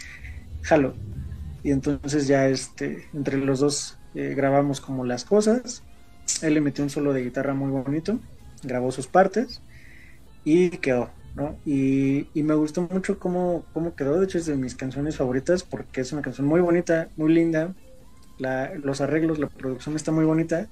jalo. 0.64 1.02
Y 1.64 1.72
entonces 1.72 2.28
ya 2.28 2.48
este, 2.50 3.10
entre 3.14 3.38
los 3.40 3.60
dos 3.62 4.02
eh, 4.14 4.36
grabamos 4.36 4.82
como 4.82 5.06
las 5.06 5.26
cosas. 5.26 5.88
Él 6.42 6.56
le 6.56 6.62
metió 6.62 6.84
un 6.84 6.90
solo 6.92 7.14
de 7.14 7.24
guitarra 7.24 7.54
muy 7.56 7.72
bonito, 7.72 8.22
grabó 8.64 8.92
sus 8.92 9.08
partes 9.10 9.66
y 10.44 10.72
quedó, 10.80 11.18
¿no? 11.34 11.62
Y, 11.64 12.30
y 12.40 12.44
me 12.44 12.56
gustó 12.56 12.84
mucho 12.90 13.20
cómo, 13.20 13.68
cómo 13.72 13.96
quedó, 13.96 14.20
de 14.20 14.26
hecho 14.26 14.38
es 14.38 14.46
de 14.46 14.56
mis 14.58 14.76
canciones 14.76 15.18
favoritas 15.18 15.64
porque 15.64 16.02
es 16.02 16.12
una 16.14 16.22
canción 16.22 16.48
muy 16.48 16.62
bonita, 16.62 17.12
muy 17.16 17.34
linda, 17.34 17.76
los 18.42 19.02
arreglos, 19.02 19.40
la 19.40 19.48
producción 19.48 19.96
está 19.96 20.12
muy 20.12 20.26
bonita 20.26 20.68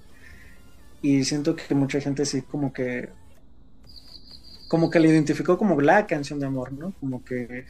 y 1.02 1.24
siento 1.24 1.56
que 1.56 1.74
mucha 1.76 2.02
gente 2.02 2.26
sí 2.26 2.42
como 2.42 2.74
que 2.74 3.10
como 4.68 4.90
que 4.90 5.00
la 5.00 5.08
identificó 5.08 5.58
como 5.58 5.82
la 5.82 6.06
canción 6.06 6.40
de 6.40 6.46
amor, 6.46 6.74
¿no? 6.74 6.94
Como 7.00 7.24
que 7.24 7.66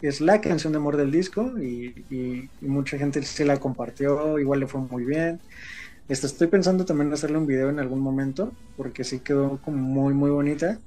es 0.00 0.20
la 0.20 0.40
canción 0.40 0.72
de 0.72 0.78
amor 0.78 0.96
del 0.96 1.10
disco 1.10 1.52
y 1.60 2.48
mucha 2.60 2.96
gente 2.96 3.22
se 3.22 3.44
la 3.44 3.58
compartió, 3.58 4.38
igual 4.38 4.60
le 4.60 4.66
fue 4.66 4.80
muy 4.80 5.04
bien. 5.04 5.40
Este, 6.08 6.28
estoy 6.28 6.46
pensando 6.46 6.84
también 6.84 7.12
hacerle 7.12 7.38
un 7.38 7.46
video 7.46 7.68
en 7.68 7.80
algún 7.80 7.98
momento, 8.00 8.52
porque 8.76 9.02
sí 9.02 9.18
quedó 9.20 9.58
como 9.58 9.78
muy, 9.78 10.14
muy 10.14 10.30
bonita. 10.30 10.78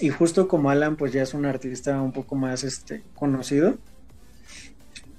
Y 0.00 0.10
justo 0.10 0.48
como 0.48 0.70
Alan, 0.70 0.96
pues 0.96 1.12
ya 1.12 1.22
es 1.22 1.34
un 1.34 1.44
artista 1.44 2.00
un 2.00 2.12
poco 2.12 2.36
más 2.36 2.64
este, 2.64 3.02
conocido, 3.14 3.76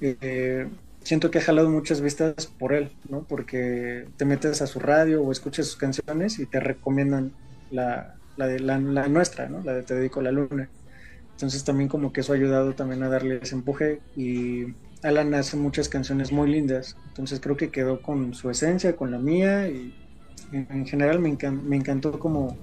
eh, 0.02 0.68
siento 1.04 1.32
que 1.32 1.40
ha 1.40 1.42
jalado 1.44 1.70
muchas 1.70 2.02
vistas 2.02 2.48
por 2.58 2.74
él, 2.74 2.98
¿no? 3.10 3.26
Porque 3.28 4.10
te 4.18 4.26
metes 4.26 4.62
a 4.62 4.68
su 4.68 4.80
radio 4.80 5.24
o 5.24 5.32
escuchas 5.32 5.68
sus 5.68 5.78
canciones 5.78 6.40
y 6.40 6.48
te 6.48 6.60
recomiendan 6.60 7.38
la, 7.70 8.20
la, 8.36 8.48
la, 8.60 9.08
nuestra, 9.10 9.50
¿no? 9.50 9.62
La 9.64 9.74
de 9.76 9.84
Te 9.84 9.96
dedico 9.96 10.20
a 10.22 10.24
la 10.24 10.32
luna. 10.32 10.72
Entonces 11.32 11.64
también 11.64 11.90
como 11.90 12.14
que 12.14 12.22
eso 12.22 12.34
ha 12.34 12.36
ayudado 12.36 12.76
también 12.76 13.04
a 13.04 13.10
darle 13.10 13.40
ese 13.42 13.56
empuje 13.56 14.04
y 14.16 14.66
Alan 15.04 15.34
hace 15.34 15.58
muchas 15.58 15.90
canciones 15.90 16.32
muy 16.32 16.50
lindas, 16.52 17.00
entonces 17.06 17.40
creo 17.42 17.58
que 17.58 17.72
quedó 17.72 18.02
con 18.02 18.34
su 18.34 18.50
esencia, 18.50 18.96
con 18.96 19.12
la 19.12 19.20
mía 19.20 19.70
y 19.70 19.98
en, 20.52 20.68
en 20.72 20.86
general 20.88 21.20
me, 21.20 21.30
encan- 21.30 21.64
me 21.64 21.76
encantó 21.78 22.20
cómo, 22.20 22.62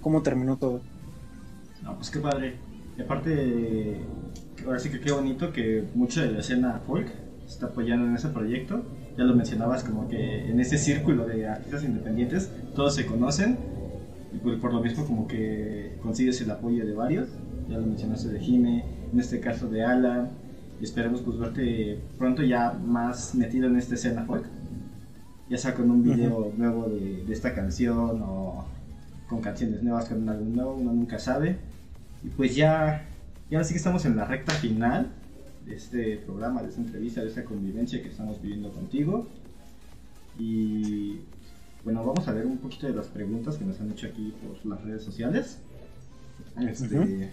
cómo 0.00 0.22
terminó 0.22 0.58
todo. 0.58 0.86
No, 1.80 1.96
pues 1.96 2.10
qué 2.10 2.20
padre. 2.20 2.60
Y 2.96 3.02
aparte, 3.02 4.14
ahora 4.64 4.78
sí 4.78 4.90
que 4.90 5.00
qué 5.00 5.12
bonito 5.12 5.52
que 5.52 5.90
mucho 5.94 6.20
de 6.22 6.30
la 6.32 6.40
escena 6.40 6.80
folk 6.86 7.10
se 7.52 7.56
está 7.56 7.66
apoyando 7.66 8.06
en 8.06 8.14
ese 8.14 8.28
proyecto. 8.28 8.82
Ya 9.16 9.24
lo 9.24 9.34
mencionabas 9.34 9.84
como 9.84 10.08
que 10.08 10.50
en 10.50 10.58
ese 10.58 10.78
círculo 10.78 11.26
de 11.26 11.46
artistas 11.46 11.84
independientes 11.84 12.50
todos 12.74 12.94
se 12.94 13.04
conocen 13.04 13.58
y 14.32 14.38
por, 14.38 14.58
por 14.58 14.72
lo 14.72 14.80
mismo 14.80 15.04
como 15.04 15.28
que 15.28 15.98
consigues 16.02 16.40
el 16.40 16.50
apoyo 16.50 16.86
de 16.86 16.94
varios. 16.94 17.28
Ya 17.68 17.76
lo 17.76 17.86
mencionaste 17.86 18.30
de 18.30 18.40
Jime, 18.40 18.84
en 19.12 19.20
este 19.20 19.38
caso 19.38 19.68
de 19.68 19.84
Alan. 19.84 20.30
Y 20.80 20.84
esperemos 20.84 21.20
pues 21.20 21.38
verte 21.38 22.00
pronto 22.16 22.42
ya 22.42 22.72
más 22.72 23.34
metido 23.34 23.66
en 23.66 23.76
esta 23.76 23.96
escena 23.96 24.24
folk. 24.24 24.46
Ya 25.50 25.58
sea 25.58 25.74
con 25.74 25.90
un 25.90 26.02
video 26.02 26.52
nuevo 26.56 26.88
de, 26.88 27.22
de 27.24 27.32
esta 27.32 27.54
canción 27.54 28.22
o 28.22 28.64
con 29.28 29.42
canciones 29.42 29.82
nuevas, 29.82 30.08
con 30.08 30.22
un 30.22 30.28
álbum 30.30 30.54
nuevo, 30.54 30.74
uno 30.74 30.92
nunca 30.92 31.18
sabe. 31.18 31.58
Y 32.24 32.28
pues 32.28 32.56
ya, 32.56 33.04
ya 33.50 33.62
sí 33.62 33.74
que 33.74 33.78
estamos 33.78 34.06
en 34.06 34.16
la 34.16 34.24
recta 34.24 34.52
final 34.52 35.10
de 35.66 35.74
este 35.74 36.16
programa, 36.18 36.62
de 36.62 36.68
esta 36.68 36.80
entrevista, 36.80 37.22
de 37.22 37.28
esta 37.28 37.44
convivencia 37.44 38.02
que 38.02 38.08
estamos 38.08 38.40
viviendo 38.40 38.72
contigo. 38.72 39.26
Y 40.38 41.20
bueno, 41.84 42.04
vamos 42.04 42.26
a 42.28 42.32
ver 42.32 42.46
un 42.46 42.58
poquito 42.58 42.86
de 42.86 42.94
las 42.94 43.08
preguntas 43.08 43.56
que 43.56 43.64
nos 43.64 43.80
han 43.80 43.90
hecho 43.90 44.06
aquí 44.06 44.32
por 44.42 44.64
las 44.70 44.82
redes 44.84 45.02
sociales. 45.02 45.58
Este, 46.60 47.30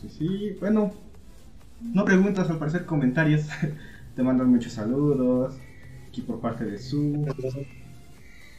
sí, 0.00 0.08
sí, 0.08 0.56
bueno, 0.60 0.92
no 1.80 2.04
preguntas, 2.04 2.48
al 2.50 2.58
parecer 2.58 2.86
comentarios. 2.86 3.46
Te 4.16 4.22
mandan 4.22 4.48
muchos 4.48 4.72
saludos. 4.72 5.54
Aquí 6.08 6.22
por 6.22 6.40
parte 6.40 6.64
de 6.64 6.78
Su. 6.78 7.26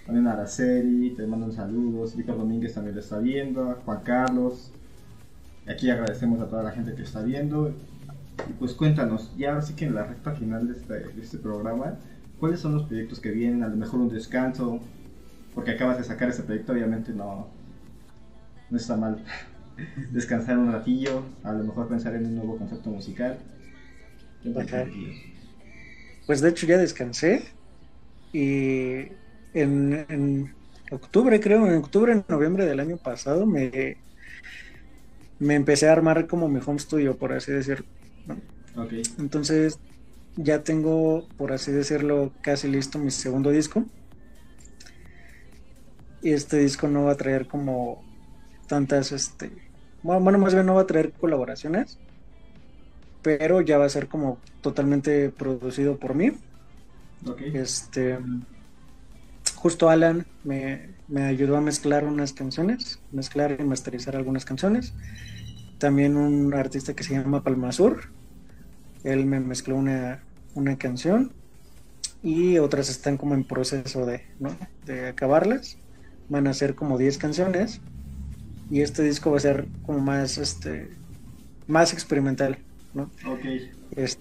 También 0.05 0.27
Araceli, 0.27 1.11
te 1.11 1.27
mandan 1.27 1.51
saludos. 1.51 2.15
Víctor 2.15 2.37
Domínguez 2.37 2.73
también 2.73 2.95
lo 2.95 3.01
está 3.01 3.19
viendo. 3.19 3.75
Juan 3.85 4.01
Carlos. 4.03 4.71
Aquí 5.67 5.89
agradecemos 5.89 6.39
a 6.39 6.47
toda 6.47 6.63
la 6.63 6.71
gente 6.71 6.95
que 6.95 7.03
está 7.03 7.21
viendo. 7.21 7.73
Y 8.45 8.53
pues 8.53 8.73
cuéntanos, 8.73 9.35
ya 9.37 9.49
ahora 9.49 9.61
sí 9.61 9.75
que 9.75 9.85
en 9.85 9.95
la 9.95 10.05
recta 10.05 10.33
final 10.33 10.67
de 10.67 10.73
este, 10.73 10.93
de 11.13 11.21
este 11.21 11.37
programa, 11.37 11.99
¿cuáles 12.37 12.59
son 12.59 12.73
los 12.73 12.83
proyectos 12.85 13.19
que 13.19 13.31
vienen? 13.31 13.63
A 13.63 13.67
lo 13.67 13.75
mejor 13.77 13.99
un 13.99 14.09
descanso, 14.09 14.79
porque 15.53 15.71
acabas 15.71 15.97
de 15.97 16.03
sacar 16.03 16.29
ese 16.29 16.43
proyecto, 16.43 16.73
obviamente 16.73 17.13
no, 17.13 17.55
no 18.69 18.77
está 18.77 18.95
mal. 18.97 19.23
Descansar 20.11 20.57
un 20.57 20.71
ratillo, 20.71 21.23
a 21.43 21.53
lo 21.53 21.63
mejor 21.63 21.87
pensar 21.87 22.15
en 22.15 22.25
un 22.25 22.35
nuevo 22.35 22.57
concepto 22.57 22.89
musical. 22.89 23.39
Ajá. 24.55 24.85
Pues 26.25 26.41
de 26.41 26.49
hecho 26.49 26.67
ya 26.67 26.77
descansé 26.77 27.43
y 28.33 29.13
en, 29.53 30.05
en 30.09 30.55
octubre, 30.91 31.39
creo, 31.39 31.67
en 31.67 31.75
octubre, 31.75 32.13
en 32.13 32.25
noviembre 32.29 32.65
del 32.65 32.79
año 32.79 32.97
pasado 32.97 33.45
me, 33.45 33.97
me 35.39 35.55
empecé 35.55 35.89
a 35.89 35.91
armar 35.93 36.27
como 36.27 36.47
mi 36.47 36.59
home 36.65 36.79
studio, 36.79 37.17
por 37.17 37.33
así 37.33 37.51
decirlo. 37.51 37.85
Entonces 39.17 39.79
ya 40.35 40.63
tengo, 40.63 41.27
por 41.37 41.51
así 41.51 41.71
decirlo, 41.71 42.31
casi 42.41 42.67
listo 42.67 42.99
mi 42.99 43.11
segundo 43.11 43.51
disco. 43.51 43.85
Y 46.21 46.31
este 46.31 46.57
disco 46.57 46.87
no 46.87 47.05
va 47.05 47.13
a 47.13 47.17
traer 47.17 47.47
como 47.47 48.03
tantas, 48.67 49.11
este, 49.11 49.51
bueno, 50.03 50.37
más 50.37 50.53
bien 50.53 50.65
no 50.65 50.75
va 50.75 50.81
a 50.81 50.87
traer 50.87 51.11
colaboraciones, 51.13 51.97
pero 53.21 53.61
ya 53.61 53.77
va 53.77 53.85
a 53.85 53.89
ser 53.89 54.07
como 54.07 54.39
totalmente 54.61 55.29
producido 55.29 55.97
por 55.97 56.15
mí. 56.15 56.31
ok. 57.25 57.41
Este, 57.53 58.19
justo 59.55 59.89
Alan 59.89 60.25
me, 60.43 60.89
me 61.07 61.23
ayudó 61.23 61.57
a 61.57 61.61
mezclar 61.61 62.05
unas 62.05 62.33
canciones, 62.33 62.99
mezclar 63.11 63.57
y 63.59 63.63
masterizar 63.63 64.15
algunas 64.15 64.45
canciones. 64.45 64.93
También 65.81 66.15
un 66.15 66.53
artista 66.53 66.93
que 66.93 67.03
se 67.03 67.15
llama 67.15 67.43
Palmasur, 67.43 68.03
él 69.03 69.25
me 69.25 69.39
mezcló 69.39 69.75
una, 69.75 70.23
una 70.53 70.77
canción 70.77 71.33
y 72.21 72.59
otras 72.59 72.87
están 72.87 73.17
como 73.17 73.33
en 73.33 73.43
proceso 73.43 74.05
de, 74.05 74.21
¿no? 74.39 74.55
de 74.85 75.07
acabarlas. 75.07 75.79
Van 76.29 76.45
a 76.45 76.53
ser 76.53 76.75
como 76.75 76.99
10 76.99 77.17
canciones 77.17 77.81
y 78.69 78.81
este 78.81 79.01
disco 79.01 79.31
va 79.31 79.37
a 79.37 79.39
ser 79.39 79.65
como 79.83 79.97
más, 79.97 80.37
este, 80.37 80.91
más 81.65 81.93
experimental, 81.93 82.59
¿no? 82.93 83.09
Ok, 83.25 83.43
Es, 83.95 84.19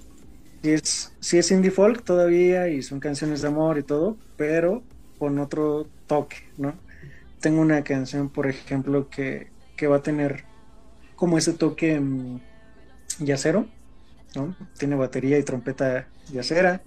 sí 0.63 0.71
es, 0.71 1.13
sí 1.21 1.37
es 1.37 1.51
indie 1.51 1.71
folk 1.71 2.05
todavía 2.05 2.69
y 2.69 2.81
son 2.81 3.01
canciones 3.01 3.43
de 3.43 3.49
amor 3.49 3.77
y 3.77 3.83
todo, 3.83 4.17
pero 4.39 4.83
con 5.19 5.39
otro 5.39 5.87
toque, 6.07 6.37
¿no? 6.57 6.73
Tengo 7.39 7.61
una 7.61 7.85
canción, 7.85 8.31
por 8.31 8.47
ejemplo, 8.47 9.11
que, 9.11 9.49
que 9.77 9.89
va 9.89 9.97
a 9.97 10.03
tener 10.03 10.49
como 11.21 11.37
ese 11.37 11.53
toque 11.53 12.01
mm, 12.01 12.41
yacero, 13.19 13.69
¿no? 14.35 14.57
Tiene 14.79 14.97
batería 14.97 15.39
y 15.39 15.43
trompeta 15.43 16.09
yacera. 16.33 16.83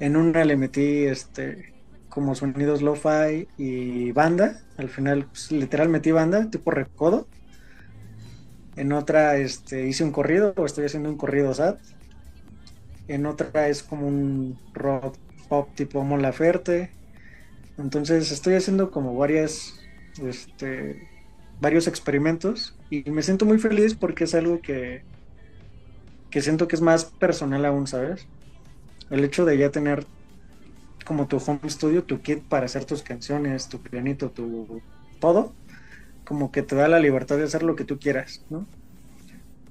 En 0.00 0.16
una 0.16 0.44
le 0.44 0.56
metí 0.56 1.04
este 1.04 1.72
como 2.08 2.34
sonidos 2.34 2.82
lo-fi 2.82 3.46
y 3.56 4.10
banda. 4.10 4.60
Al 4.78 4.88
final, 4.88 5.26
pues, 5.26 5.52
literal 5.52 5.88
metí 5.88 6.10
banda, 6.10 6.50
tipo 6.50 6.72
recodo. 6.72 7.28
En 8.74 8.92
otra 8.92 9.36
este, 9.36 9.86
hice 9.86 10.02
un 10.02 10.10
corrido, 10.10 10.52
o 10.56 10.66
estoy 10.66 10.86
haciendo 10.86 11.08
un 11.08 11.16
corrido 11.16 11.54
SAT. 11.54 11.78
En 13.06 13.26
otra 13.26 13.68
es 13.68 13.84
como 13.84 14.08
un 14.08 14.58
rock 14.74 15.16
pop 15.48 15.68
tipo 15.76 16.02
Mon 16.02 16.20
Laferte. 16.20 16.90
Entonces 17.78 18.32
estoy 18.32 18.54
haciendo 18.54 18.90
como 18.90 19.14
varias, 19.16 19.78
este, 20.20 21.15
varios 21.60 21.86
experimentos 21.86 22.76
y 22.90 23.08
me 23.10 23.22
siento 23.22 23.46
muy 23.46 23.58
feliz 23.58 23.94
porque 23.94 24.24
es 24.24 24.34
algo 24.34 24.60
que, 24.60 25.02
que 26.30 26.42
siento 26.42 26.68
que 26.68 26.76
es 26.76 26.82
más 26.82 27.06
personal 27.06 27.64
aún, 27.64 27.86
¿sabes? 27.86 28.26
El 29.10 29.24
hecho 29.24 29.44
de 29.44 29.56
ya 29.58 29.70
tener 29.70 30.06
como 31.04 31.28
tu 31.28 31.38
home 31.38 31.60
studio, 31.68 32.02
tu 32.02 32.20
kit 32.20 32.42
para 32.42 32.66
hacer 32.66 32.84
tus 32.84 33.02
canciones, 33.02 33.68
tu 33.68 33.80
pianito, 33.80 34.30
tu 34.30 34.82
todo, 35.20 35.52
como 36.24 36.50
que 36.50 36.62
te 36.62 36.74
da 36.74 36.88
la 36.88 36.98
libertad 37.00 37.38
de 37.38 37.44
hacer 37.44 37.62
lo 37.62 37.76
que 37.76 37.84
tú 37.84 37.98
quieras, 37.98 38.44
¿no? 38.50 38.66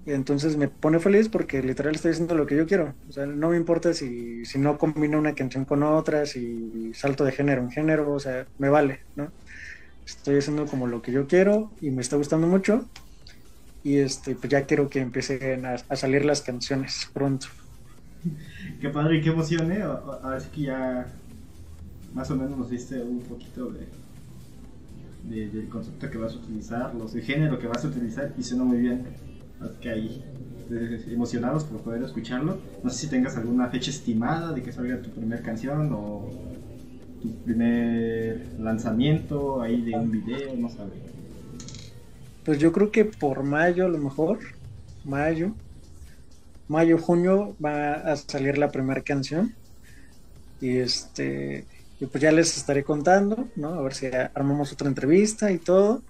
Y 0.06 0.12
entonces 0.12 0.56
me 0.56 0.68
pone 0.68 1.00
feliz 1.00 1.30
porque 1.30 1.64
literal 1.64 1.96
estoy 1.96 2.12
haciendo 2.12 2.36
lo 2.36 2.46
que 2.46 2.56
yo 2.56 2.68
quiero. 2.68 2.94
O 3.10 3.12
sea, 3.12 3.26
no 3.26 3.50
me 3.50 3.58
importa 3.58 3.94
si, 3.94 4.46
si 4.46 4.60
no 4.60 4.78
combino 4.78 5.18
una 5.18 5.34
canción 5.34 5.66
con 5.66 5.82
otra, 5.82 6.26
si 6.28 6.94
salto 6.94 7.26
de 7.26 7.32
género 7.32 7.64
en 7.64 7.72
género, 7.72 8.12
o 8.12 8.20
sea, 8.20 8.46
me 8.60 8.70
vale, 8.70 9.02
¿no? 9.16 9.32
Estoy 10.06 10.38
haciendo 10.38 10.66
como 10.68 10.88
lo 10.88 11.02
que 11.02 11.12
yo 11.12 11.28
quiero 11.28 11.76
y 11.82 11.92
me 11.92 12.02
está 12.02 12.16
gustando 12.18 12.48
mucho. 12.48 12.90
Y 13.84 14.00
este, 14.00 14.36
pues 14.36 14.52
ya 14.52 14.66
quiero 14.66 14.90
que 14.90 15.00
empiecen 15.00 15.66
a, 15.66 15.76
a 15.90 15.96
salir 15.96 16.26
las 16.26 16.42
canciones 16.42 17.08
pronto. 17.14 17.48
Qué 18.80 18.90
padre 18.90 19.18
y 19.18 19.22
qué 19.22 19.30
emoción, 19.30 19.72
¿eh? 19.72 19.82
A- 19.82 20.02
Ahora 20.24 20.40
sí 20.40 20.50
que 20.54 20.62
ya 20.62 21.08
más 22.14 22.32
o 22.32 22.36
menos 22.36 22.58
nos 22.58 22.70
diste 22.70 23.02
un 23.02 23.22
poquito 23.24 23.72
de, 23.72 23.88
de- 25.24 25.50
del 25.50 25.70
concepto 25.70 26.10
que 26.10 26.18
vas 26.18 26.34
a 26.34 26.38
utilizar, 26.38 26.94
los 26.96 27.14
de 27.14 27.22
género 27.22 27.60
que 27.60 27.68
vas 27.68 27.84
a 27.86 27.88
utilizar 27.88 28.34
y 28.38 28.44
suena 28.44 28.64
muy 28.64 28.78
bien. 28.78 29.08
Así 29.60 29.76
que 29.82 29.90
ahí 29.90 30.24
emocionados 31.08 31.64
por 31.66 31.82
poder 31.82 32.04
escucharlo. 32.04 32.58
No 32.84 32.90
sé 32.90 32.98
si 33.06 33.10
tengas 33.10 33.38
alguna 33.38 33.68
fecha 33.70 33.92
estimada 33.92 34.54
de 34.54 34.64
que 34.64 34.72
salga 34.72 35.02
tu 35.02 35.10
primer 35.12 35.42
canción 35.42 35.90
o 35.94 36.30
primer 37.44 38.48
lanzamiento 38.60 39.62
ahí 39.62 39.82
de 39.82 39.96
un 39.96 40.12
video, 40.12 40.56
no 40.56 40.70
sabes. 40.70 40.94
Pues 42.44 42.60
yo 42.60 42.72
creo 42.72 42.92
que 42.92 43.06
por 43.06 43.44
mayo 43.44 43.86
a 43.86 43.90
lo 43.90 43.98
mejor, 43.98 44.40
mayo, 45.04 45.54
mayo, 46.68 46.98
junio 46.98 47.56
va 47.64 47.94
a 47.94 48.16
salir 48.16 48.58
la 48.58 48.72
primera 48.72 49.02
canción. 49.02 49.54
Y 50.62 50.78
este, 50.78 51.66
y 52.00 52.06
pues 52.06 52.22
ya 52.22 52.32
les 52.32 52.58
estaré 52.58 52.84
contando, 52.84 53.48
¿no? 53.56 53.70
A 53.70 53.82
ver 53.82 53.94
si 53.94 54.08
armamos 54.08 54.72
otra 54.72 54.88
entrevista 54.88 55.52
y 55.52 55.58
todo. 55.58 56.02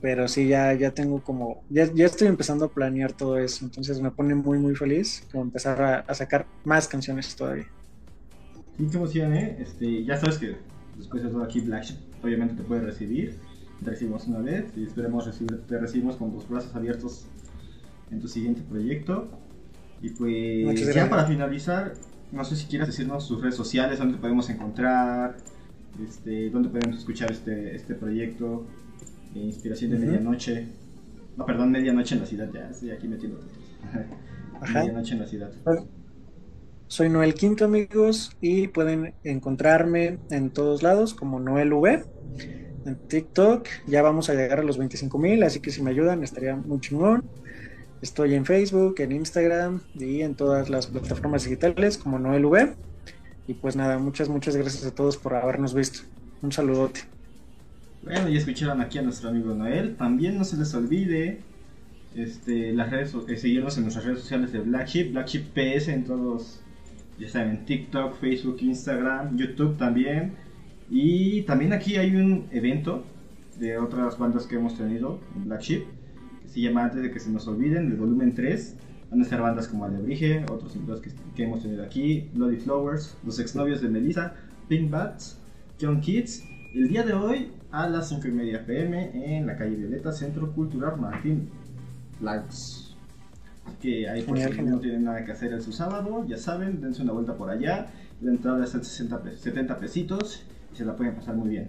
Pero 0.00 0.28
sí, 0.28 0.48
ya, 0.48 0.72
ya 0.74 0.92
tengo 0.92 1.22
como, 1.22 1.62
ya, 1.68 1.90
ya 1.92 2.06
estoy 2.06 2.28
empezando 2.28 2.64
a 2.66 2.70
planear 2.70 3.12
todo 3.12 3.36
eso, 3.36 3.66
entonces 3.66 4.00
me 4.00 4.10
pone 4.10 4.34
muy, 4.34 4.58
muy 4.58 4.74
feliz 4.74 5.22
como 5.30 5.44
empezar 5.44 6.04
a 6.08 6.14
sacar 6.14 6.46
más 6.64 6.88
canciones 6.88 7.36
todavía. 7.36 7.66
Qué 8.88 8.96
emoción, 8.96 9.34
¿eh? 9.34 9.56
Este, 9.60 10.04
ya 10.04 10.16
sabes 10.16 10.38
que 10.38 10.56
después 10.96 11.22
de 11.22 11.28
todo 11.28 11.42
aquí 11.42 11.60
Black 11.60 11.86
obviamente 12.22 12.54
te 12.54 12.62
puede 12.62 12.82
recibir. 12.82 13.36
Te 13.82 13.90
recibimos 13.90 14.26
una 14.26 14.40
vez 14.40 14.72
y 14.76 14.84
esperemos 14.84 15.26
recibir, 15.26 15.62
te 15.66 15.78
recibimos 15.78 16.16
con 16.16 16.32
los 16.32 16.48
brazos 16.48 16.74
abiertos 16.74 17.26
en 18.10 18.20
tu 18.20 18.28
siguiente 18.28 18.62
proyecto. 18.62 19.28
Y 20.02 20.10
pues 20.10 20.94
ya 20.94 21.10
para 21.10 21.26
finalizar, 21.26 21.94
no 22.32 22.44
sé 22.44 22.56
si 22.56 22.66
quieres 22.66 22.88
decirnos 22.88 23.28
tus 23.28 23.40
redes 23.40 23.54
sociales, 23.54 23.98
dónde 23.98 24.14
te 24.14 24.20
podemos 24.20 24.48
encontrar, 24.48 25.36
este, 26.02 26.50
dónde 26.50 26.68
podemos 26.70 26.98
escuchar 26.98 27.30
este, 27.30 27.74
este 27.74 27.94
proyecto, 27.94 28.66
eh, 29.34 29.40
Inspiración 29.40 29.90
de 29.90 29.96
Ujú. 29.98 30.06
Medianoche. 30.06 30.68
No, 31.36 31.44
perdón, 31.44 31.70
Medianoche 31.70 32.14
en 32.14 32.20
la 32.22 32.26
ciudad, 32.26 32.50
ya 32.52 32.70
estoy 32.70 32.90
aquí 32.90 33.08
metiendo. 33.08 33.40
Medianoche 34.72 35.14
en 35.14 35.20
la 35.20 35.26
ciudad. 35.26 35.50
Bueno, 35.64 35.86
soy 36.90 37.08
Noel 37.08 37.34
Quinto, 37.34 37.66
amigos, 37.66 38.36
y 38.40 38.66
pueden 38.66 39.14
encontrarme 39.22 40.18
en 40.28 40.50
todos 40.50 40.82
lados 40.82 41.14
como 41.14 41.38
Noel 41.38 41.72
V. 41.72 42.04
En 42.84 42.96
TikTok 43.06 43.68
ya 43.86 44.02
vamos 44.02 44.28
a 44.28 44.34
llegar 44.34 44.58
a 44.58 44.64
los 44.64 44.76
25 44.76 45.16
mil, 45.16 45.44
así 45.44 45.60
que 45.60 45.70
si 45.70 45.82
me 45.82 45.92
ayudan 45.92 46.24
estaría 46.24 46.56
muy 46.56 46.80
chingón. 46.80 47.22
Estoy 48.02 48.34
en 48.34 48.44
Facebook, 48.44 48.96
en 48.98 49.12
Instagram 49.12 49.82
y 49.94 50.22
en 50.22 50.34
todas 50.34 50.68
las 50.68 50.88
plataformas 50.88 51.44
digitales 51.44 51.96
como 51.96 52.18
Noel 52.18 52.44
V. 52.44 52.74
Y 53.46 53.54
pues 53.54 53.76
nada, 53.76 53.98
muchas, 53.98 54.28
muchas 54.28 54.56
gracias 54.56 54.84
a 54.84 54.92
todos 54.92 55.16
por 55.16 55.34
habernos 55.34 55.74
visto. 55.74 56.00
Un 56.42 56.50
saludote. 56.50 57.02
Bueno, 58.02 58.28
ya 58.28 58.38
escucharon 58.38 58.80
aquí 58.80 58.98
a 58.98 59.02
nuestro 59.02 59.28
amigo 59.28 59.54
Noel. 59.54 59.94
También 59.96 60.36
no 60.36 60.42
se 60.42 60.56
les 60.56 60.74
olvide 60.74 61.38
este, 62.16 62.72
las 62.72 62.90
redes, 62.90 63.14
eh, 63.28 63.36
seguirnos 63.36 63.76
en 63.76 63.84
nuestras 63.84 64.06
redes 64.06 64.22
sociales 64.22 64.50
de 64.50 64.58
Black 64.58 64.88
Sheep, 64.88 65.12
Black 65.12 65.28
Sheep 65.28 65.52
PS 65.54 65.88
en 65.88 66.04
todos, 66.04 66.60
ya 67.20 67.28
saben, 67.28 67.66
TikTok, 67.66 68.18
Facebook, 68.18 68.56
Instagram, 68.62 69.36
YouTube 69.36 69.76
también. 69.76 70.32
Y 70.88 71.42
también 71.42 71.72
aquí 71.74 71.96
hay 71.96 72.16
un 72.16 72.46
evento 72.50 73.04
de 73.58 73.76
otras 73.76 74.18
bandas 74.18 74.46
que 74.46 74.56
hemos 74.56 74.76
tenido 74.76 75.20
en 75.36 75.44
Black 75.44 75.60
Sheep, 75.60 75.84
que 76.42 76.48
se 76.48 76.60
llama 76.62 76.84
Antes 76.84 77.02
de 77.02 77.10
que 77.10 77.20
se 77.20 77.30
nos 77.30 77.46
olviden, 77.46 77.90
el 77.92 77.96
volumen 77.98 78.34
3. 78.34 78.76
Van 79.10 79.20
a 79.20 79.24
ser 79.24 79.40
bandas 79.40 79.68
como 79.68 79.84
Alebrije, 79.84 80.44
otros 80.50 80.74
invitados 80.74 81.02
que, 81.34 81.42
hemos 81.42 81.62
tenido 81.62 81.84
aquí, 81.84 82.30
Bloody 82.32 82.56
Flowers, 82.56 83.16
los 83.24 83.38
exnovios 83.38 83.82
de 83.82 83.88
Melissa, 83.88 84.34
Pink 84.68 84.90
Bats, 84.90 85.38
Young 85.78 86.00
Kids. 86.00 86.42
El 86.74 86.88
día 86.88 87.02
de 87.02 87.12
hoy 87.12 87.52
a 87.70 87.88
las 87.88 88.08
5 88.08 88.28
y 88.28 88.30
media 88.30 88.64
pm 88.64 89.36
en 89.36 89.46
la 89.46 89.56
calle 89.56 89.76
Violeta, 89.76 90.12
Centro 90.12 90.52
Cultural 90.52 90.98
Martín 90.98 91.50
Blancs. 92.20 92.89
Que 93.80 94.08
ahí 94.08 94.22
por 94.22 94.34
Genial, 94.36 94.50
si 94.50 94.56
genial. 94.56 94.74
no 94.76 94.80
tienen 94.80 95.04
nada 95.04 95.24
que 95.24 95.32
hacer 95.32 95.52
en 95.52 95.62
su 95.62 95.72
sábado, 95.72 96.24
ya 96.26 96.38
saben, 96.38 96.80
dense 96.80 97.02
una 97.02 97.12
vuelta 97.12 97.36
por 97.36 97.50
allá. 97.50 97.90
La 98.20 98.30
entrada 98.30 98.64
está 98.64 98.78
en 98.78 98.84
60 98.84 99.22
pe- 99.22 99.36
70 99.36 99.78
pesitos 99.78 100.42
y 100.72 100.76
se 100.76 100.84
la 100.84 100.94
pueden 100.96 101.14
pasar 101.14 101.34
muy 101.36 101.48
bien. 101.48 101.68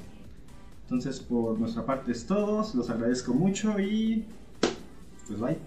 Entonces 0.83 1.19
por 1.21 1.57
nuestra 1.59 1.85
parte 1.85 2.11
es 2.11 2.25
todo, 2.25 2.65
los 2.73 2.89
agradezco 2.89 3.33
mucho 3.33 3.79
y 3.79 4.25
pues 5.27 5.39
bye. 5.39 5.57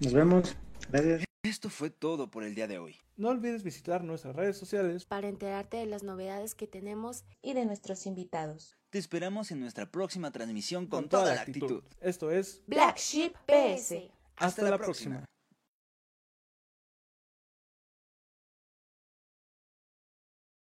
Nos 0.00 0.12
vemos. 0.12 0.56
Gracias. 0.90 1.24
Esto 1.44 1.68
fue 1.70 1.90
todo 1.90 2.30
por 2.30 2.44
el 2.44 2.54
día 2.54 2.66
de 2.68 2.78
hoy. 2.78 2.96
No 3.16 3.28
olvides 3.28 3.62
visitar 3.62 4.02
nuestras 4.04 4.34
redes 4.34 4.56
sociales. 4.56 5.04
Para 5.04 5.28
enterarte 5.28 5.76
de 5.76 5.86
las 5.86 6.02
novedades 6.02 6.54
que 6.54 6.66
tenemos, 6.66 7.24
Y 7.42 7.52
de 7.54 7.66
nuestros 7.66 8.06
invitados. 8.06 8.76
Te 8.90 8.98
esperamos 8.98 9.50
en 9.50 9.60
nuestra 9.60 9.90
próxima 9.90 10.30
transmisión 10.30 10.86
con, 10.86 11.08
toda 11.08 11.34
la 11.34 11.40
actitud. 11.42 11.82
Esto 12.00 12.30
es 12.30 12.62
Black 12.66 12.96
Sheep 12.98 13.34
PS. 13.46 13.94
Hasta 14.42 14.68
la 14.68 14.76
próxima. 14.78 15.24